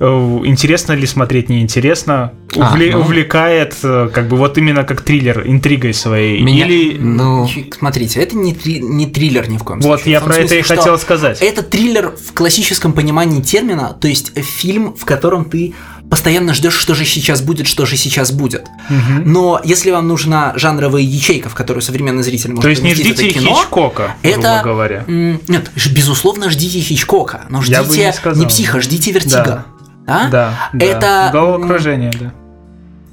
интересно 0.00 0.92
ли 0.92 1.06
смотреть, 1.06 1.48
неинтересно, 1.48 2.32
Увле- 2.52 2.90
а, 2.90 2.96
ну... 2.96 3.00
увлекает, 3.00 3.76
э, 3.82 4.10
как 4.12 4.28
бы 4.28 4.36
вот 4.36 4.58
именно 4.58 4.84
как 4.84 5.00
триллер, 5.02 5.42
интригой 5.46 5.94
своей. 5.94 6.42
Меня... 6.42 6.66
Или... 6.66 6.98
Ну... 6.98 7.48
Смотрите, 7.76 8.20
это 8.20 8.36
не, 8.36 8.54
три... 8.54 8.80
не 8.80 9.06
триллер 9.06 9.48
ни 9.48 9.56
в 9.56 9.64
коем 9.64 9.80
случае. 9.80 9.96
Вот, 9.96 10.06
я 10.06 10.20
про 10.20 10.34
смысле, 10.34 10.60
это 10.60 10.74
и 10.74 10.76
хотел 10.76 10.98
сказать. 10.98 11.40
Это 11.40 11.62
триллер 11.62 12.10
в 12.10 12.32
классическом 12.32 12.92
понимании 12.92 13.40
термина, 13.40 13.96
то 13.98 14.08
есть 14.08 14.36
фильм, 14.38 14.94
в 14.94 15.04
котором 15.04 15.44
ты 15.44 15.74
постоянно 16.12 16.52
ждешь, 16.52 16.74
что 16.74 16.94
же 16.94 17.06
сейчас 17.06 17.40
будет, 17.40 17.66
что 17.66 17.86
же 17.86 17.96
сейчас 17.96 18.32
будет. 18.32 18.68
Угу. 18.90 19.22
Но 19.24 19.62
если 19.64 19.90
вам 19.90 20.08
нужна 20.08 20.52
жанровая 20.56 21.00
ячейка, 21.00 21.48
в 21.48 21.54
которую 21.54 21.80
современный 21.80 22.22
зритель 22.22 22.50
может 22.50 22.64
То 22.64 22.68
есть 22.68 22.82
не 22.82 22.92
ждите 22.92 23.28
это 23.28 23.38
кино, 23.38 23.54
Хичкока, 23.54 24.14
это, 24.22 24.60
говоря. 24.62 25.04
Нет, 25.06 25.70
безусловно, 25.90 26.50
ждите 26.50 26.80
Хичкока, 26.80 27.46
но 27.48 27.62
ждите 27.62 27.80
не, 27.80 28.40
не 28.40 28.46
Psycho, 28.46 28.82
ждите 28.82 29.10
Vertigo. 29.10 29.42
Да. 29.42 29.66
Да? 30.06 30.28
Да. 30.30 30.70
Это... 30.78 31.30
Головокружение, 31.32 32.12
да. 32.18 32.32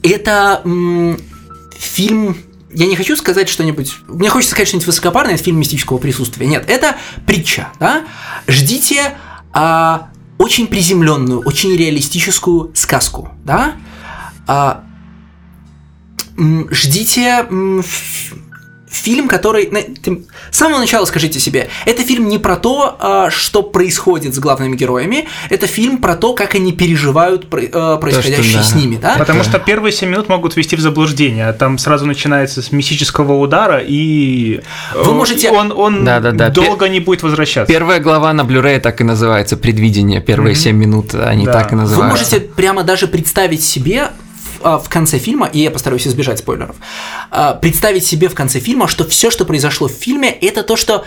Это 0.01 0.61
фильм 1.77 2.37
я 2.71 2.85
не 2.85 2.95
хочу 2.95 3.15
сказать 3.15 3.49
что-нибудь... 3.49 3.95
Мне 4.07 4.29
хочется 4.29 4.51
сказать 4.51 4.67
что-нибудь 4.67 4.87
высокопарное, 4.87 5.35
это 5.35 5.43
фильм 5.43 5.59
мистического 5.59 5.97
присутствия. 5.97 6.45
Нет, 6.45 6.65
это 6.67 6.95
притча. 7.25 7.69
Да? 7.79 8.03
Ждите 8.47 9.17
а, 9.51 10.09
очень 10.37 10.67
приземленную, 10.67 11.41
очень 11.41 11.75
реалистическую 11.75 12.71
сказку. 12.75 13.29
Да? 13.43 13.73
А, 14.45 14.83
ждите 16.69 17.47
фильм, 18.89 19.27
который... 19.27 19.71
С 20.51 20.57
самого 20.57 20.79
начала 20.79 21.05
скажите 21.05 21.39
себе, 21.39 21.69
это 21.85 22.03
фильм 22.03 22.27
не 22.27 22.37
про 22.39 22.55
то, 22.55 22.97
а, 22.99 23.29
что 23.29 23.61
происходит 23.61 24.33
с 24.33 24.39
главными 24.39 24.75
героями, 24.75 25.27
это 25.49 25.67
фильм 25.67 25.99
про 25.99 26.15
то, 26.15 26.33
как 26.33 26.55
они 26.55 26.71
переживают 26.71 27.47
а, 27.73 27.97
происходящее 27.97 28.37
то, 28.37 28.43
что, 28.43 28.57
да. 28.57 28.63
с 28.63 28.75
ними, 28.75 28.95
да? 28.97 29.15
Потому 29.17 29.43
что 29.43 29.59
первые 29.59 29.91
7 29.91 30.09
минут 30.09 30.29
могут 30.29 30.55
вести 30.55 30.75
в 30.75 30.79
заблуждение, 30.79 31.47
а 31.47 31.53
там 31.53 31.77
сразу 31.77 32.05
начинается 32.05 32.61
с 32.61 32.71
мистического 32.71 33.33
удара, 33.33 33.79
и 33.79 34.61
вы 34.95 35.13
можете... 35.13 35.51
он, 35.51 35.71
он 35.71 36.03
да, 36.03 36.19
да, 36.19 36.31
да. 36.31 36.49
долго 36.49 36.85
Пер... 36.85 36.93
не 36.93 36.99
будет 36.99 37.21
возвращаться. 37.21 37.71
Первая 37.71 37.99
глава 37.99 38.33
на 38.33 38.41
Blu-ray 38.41 38.79
так 38.79 39.01
и 39.01 39.03
называется 39.03 39.55
«Предвидение», 39.57 40.21
первые 40.21 40.55
mm-hmm. 40.55 40.59
7 40.59 40.75
минут 40.75 41.13
они 41.13 41.45
да. 41.45 41.53
так 41.53 41.71
и 41.71 41.75
называются. 41.75 42.03
Вы 42.03 42.09
можете 42.09 42.39
прямо 42.55 42.83
даже 42.83 43.07
представить 43.07 43.63
себе 43.63 44.09
в 44.63 44.89
конце 44.89 45.19
фильма, 45.19 45.47
и 45.47 45.59
я 45.59 45.71
постараюсь 45.71 46.07
избежать 46.07 46.39
спойлеров, 46.39 46.75
а, 47.31 47.53
представить 47.53 48.05
себе 48.05 48.29
в 48.29 48.35
конце 48.35 48.59
фильма, 48.59 48.87
что 48.87 49.07
все, 49.07 49.31
что 49.31 49.45
произошло 49.45 49.87
в 49.87 49.91
фильме, 49.91 50.29
это 50.29 50.63
то, 50.63 50.75
что 50.75 51.05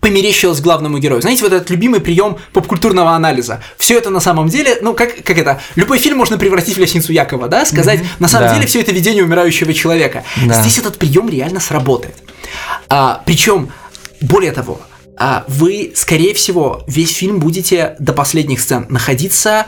померещилось 0.00 0.60
главному 0.60 0.98
герою. 0.98 1.20
Знаете, 1.22 1.42
вот 1.42 1.52
этот 1.52 1.70
любимый 1.70 2.00
прием 2.00 2.38
попкультурного 2.52 3.12
анализа. 3.12 3.62
Все 3.76 3.98
это 3.98 4.10
на 4.10 4.20
самом 4.20 4.48
деле, 4.48 4.78
ну, 4.80 4.94
как, 4.94 5.22
как 5.22 5.38
это, 5.38 5.60
любой 5.74 5.98
фильм 5.98 6.16
можно 6.18 6.38
превратить 6.38 6.76
в 6.76 6.80
лестницу 6.80 7.12
Якова, 7.12 7.48
да, 7.48 7.66
сказать, 7.66 8.00
mm-hmm. 8.00 8.20
на 8.20 8.28
самом 8.28 8.48
да. 8.48 8.54
деле 8.54 8.66
все 8.66 8.80
это 8.80 8.92
видение 8.92 9.24
умирающего 9.24 9.74
человека. 9.74 10.24
Да. 10.46 10.60
Здесь 10.60 10.78
этот 10.78 10.98
прием 10.98 11.28
реально 11.28 11.60
сработает. 11.60 12.16
А, 12.88 13.22
причем, 13.26 13.70
более 14.20 14.52
того, 14.52 14.80
а, 15.18 15.44
вы, 15.46 15.92
скорее 15.94 16.34
всего, 16.34 16.82
весь 16.86 17.14
фильм 17.14 17.38
будете 17.38 17.96
до 17.98 18.12
последних 18.12 18.60
сцен 18.60 18.86
находиться 18.88 19.66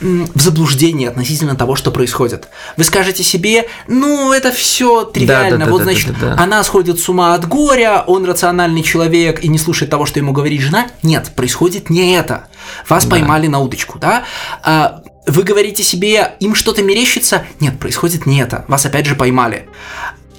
в 0.00 0.40
заблуждении 0.40 1.06
относительно 1.06 1.54
того, 1.56 1.76
что 1.76 1.90
происходит. 1.90 2.48
Вы 2.76 2.84
скажете 2.84 3.22
себе, 3.22 3.68
ну, 3.88 4.32
это 4.32 4.52
все 4.52 5.04
тривиально. 5.04 5.58
Да, 5.58 5.64
да, 5.64 5.70
вот, 5.70 5.78
да, 5.78 5.84
значит, 5.84 6.12
да, 6.14 6.30
да, 6.30 6.34
да. 6.36 6.42
она 6.42 6.62
сходит 6.64 6.98
с 7.00 7.08
ума 7.08 7.34
от 7.34 7.46
горя, 7.46 8.04
он 8.06 8.24
рациональный 8.24 8.82
человек 8.82 9.42
и 9.44 9.48
не 9.48 9.58
слушает 9.58 9.90
того, 9.90 10.04
что 10.06 10.18
ему 10.18 10.32
говорит 10.32 10.60
жена. 10.60 10.88
Нет, 11.02 11.30
происходит 11.34 11.90
не 11.90 12.14
это. 12.14 12.48
Вас 12.88 13.04
да. 13.04 13.10
поймали 13.10 13.46
на 13.46 13.60
удочку, 13.60 13.98
да? 13.98 14.24
А, 14.62 15.02
вы 15.26 15.42
говорите 15.42 15.82
себе, 15.82 16.34
им 16.40 16.54
что-то 16.54 16.82
мерещится. 16.82 17.44
Нет, 17.60 17.78
происходит 17.78 18.26
не 18.26 18.40
это. 18.40 18.64
Вас 18.68 18.84
опять 18.84 19.06
же 19.06 19.14
поймали. 19.14 19.68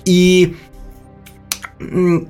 И... 0.04 0.58
Ну, 1.80 2.28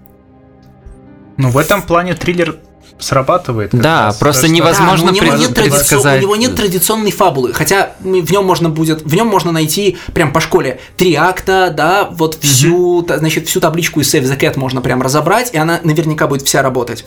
в 1.38 1.58
этом 1.58 1.82
плане 1.82 2.16
триллер 2.16 2.58
срабатывает. 3.00 3.72
Да, 3.74 4.08
раз, 4.08 4.18
просто 4.18 4.48
невозможно 4.48 5.12
да, 5.12 5.14
у, 5.14 5.16
него 5.16 5.36
нет 5.36 5.54
предсказать. 5.54 6.20
у 6.20 6.22
него 6.22 6.36
нет 6.36 6.56
традиционной 6.56 7.12
фабулы, 7.12 7.54
хотя 7.54 7.92
в 8.00 8.32
нем 8.32 8.46
можно 8.46 8.70
будет, 8.70 9.04
в 9.04 9.14
нем 9.14 9.28
можно 9.28 9.52
найти 9.52 9.98
прям 10.14 10.32
по 10.32 10.40
школе 10.40 10.80
три 10.98 11.14
акта, 11.16 11.74
да, 11.76 12.08
вот 12.10 12.38
всю, 12.42 13.02
mm-hmm. 13.02 13.18
значит, 13.18 13.48
всю 13.48 13.60
табличку 13.60 14.00
из 14.00 14.14
Save 14.14 14.24
the 14.24 14.40
Cat 14.40 14.58
можно 14.58 14.82
прям 14.82 15.02
разобрать, 15.02 15.54
и 15.54 15.58
она 15.58 15.80
наверняка 15.84 16.28
будет 16.28 16.44
вся 16.44 16.62
работать. 16.62 17.06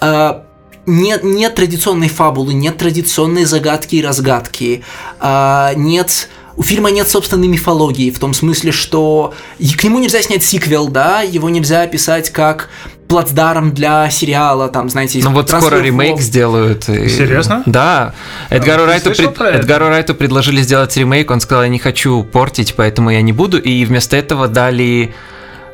А, 0.00 0.44
нет, 0.86 1.24
нет 1.24 1.54
традиционной 1.54 2.08
фабулы, 2.08 2.52
нет 2.52 2.76
традиционной 2.76 3.44
загадки 3.44 3.96
и 3.96 4.02
разгадки, 4.02 4.84
а, 5.20 5.72
нет 5.74 6.28
у 6.56 6.62
фильма 6.62 6.90
нет 6.90 7.08
собственной 7.08 7.48
мифологии, 7.48 8.10
в 8.10 8.18
том 8.18 8.32
смысле, 8.32 8.72
что 8.72 9.34
к 9.58 9.82
нему 9.82 9.98
нельзя 9.98 10.22
снять 10.22 10.44
сиквел, 10.44 10.88
да, 10.88 11.22
его 11.22 11.48
нельзя 11.48 11.82
описать 11.82 12.30
как 12.30 12.70
плацдарм 13.08 13.72
для 13.72 14.10
сериала, 14.10 14.68
там, 14.68 14.88
знаете, 14.88 15.20
Ну 15.22 15.30
вот 15.30 15.48
скоро 15.48 15.76
ремейк 15.76 16.20
сделают. 16.20 16.88
И... 16.88 17.08
Серьезно? 17.08 17.62
Да. 17.66 18.14
Эдгару, 18.50 18.84
а, 18.84 18.86
Райту 18.86 19.10
пред... 19.10 19.40
Эдгару 19.40 19.88
Райту 19.88 20.14
предложили 20.14 20.62
сделать 20.62 20.96
ремейк, 20.96 21.30
он 21.30 21.40
сказал, 21.40 21.64
я 21.64 21.68
не 21.68 21.78
хочу 21.78 22.22
портить, 22.24 22.74
поэтому 22.76 23.10
я 23.10 23.22
не 23.22 23.32
буду, 23.32 23.58
и 23.58 23.84
вместо 23.84 24.16
этого 24.16 24.48
дали 24.48 25.14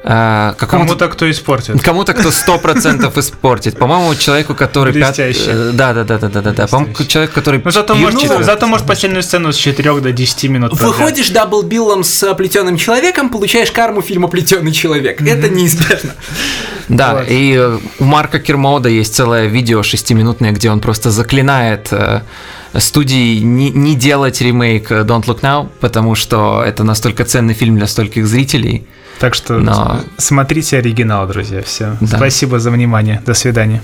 а, 0.03 0.55
кому-то, 0.55 1.09
кто 1.09 1.31
испортит. 1.31 1.83
Кому-то, 1.83 2.15
кто 2.15 2.31
сто 2.31 2.59
процентов 2.59 3.19
испортит. 3.19 3.79
По-моему, 3.79 4.15
человеку, 4.15 4.55
который... 4.55 4.93
Блестяще. 4.93 5.45
Пят... 5.45 5.77
Да, 5.77 5.93
да, 5.93 6.05
да, 6.05 6.19
да, 6.19 6.29
да, 6.29 6.53
да. 6.53 6.67
По-моему, 6.67 6.95
человек, 7.07 7.33
который... 7.33 7.61
Ну, 7.63 7.71
зато, 7.71 7.95
может, 7.95 8.23
ну, 8.23 8.43
зато 8.43 8.67
может 8.67 8.87
последнюю 8.87 9.23
сцену 9.23 9.53
с 9.53 9.57
4 9.57 10.01
до 10.01 10.13
10 10.13 10.45
минут. 10.51 10.81
Выходишь 10.81 11.31
double 11.31 11.67
bill 11.67 11.91
ом 11.91 12.03
с 12.05 12.35
плетеным 12.35 12.79
человеком, 12.79 13.29
получаешь 13.29 13.71
карму 13.71 14.01
фильма 14.01 14.29
Плетеный 14.29 14.73
человек. 14.73 15.21
Mm-hmm. 15.21 15.39
Это 15.39 15.49
неизбежно. 15.49 16.15
Да, 16.89 17.15
вот. 17.15 17.27
и 17.29 17.55
э, 17.57 17.79
у 18.01 18.05
Марка 18.05 18.41
Кермода 18.41 18.89
есть 18.89 19.15
целое 19.15 19.47
видео 19.47 19.85
шестиминутное, 19.85 20.51
где 20.51 20.73
он 20.73 20.81
просто 20.81 21.13
заклинает 21.13 21.93
э, 21.93 22.23
студии 22.77 23.39
не, 23.39 23.71
не 23.71 23.95
делать 23.95 24.41
ремейк 24.41 24.91
Don't 24.91 25.25
Look 25.27 25.41
Now, 25.43 25.69
потому 25.79 26.17
что 26.17 26.65
это 26.67 26.83
настолько 26.83 27.25
ценный 27.25 27.55
фильм 27.55 27.77
для 27.77 27.87
стольких 27.87 28.27
зрителей. 28.27 28.89
Так 29.21 29.35
что 29.35 29.59
Но... 29.59 30.01
смотрите 30.17 30.79
оригинал, 30.79 31.29
друзья. 31.29 31.63
Все. 31.63 31.97
Да. 32.01 32.17
Спасибо 32.17 32.59
за 32.59 32.71
внимание. 32.71 33.23
До 33.27 33.35
свидания. 33.35 33.83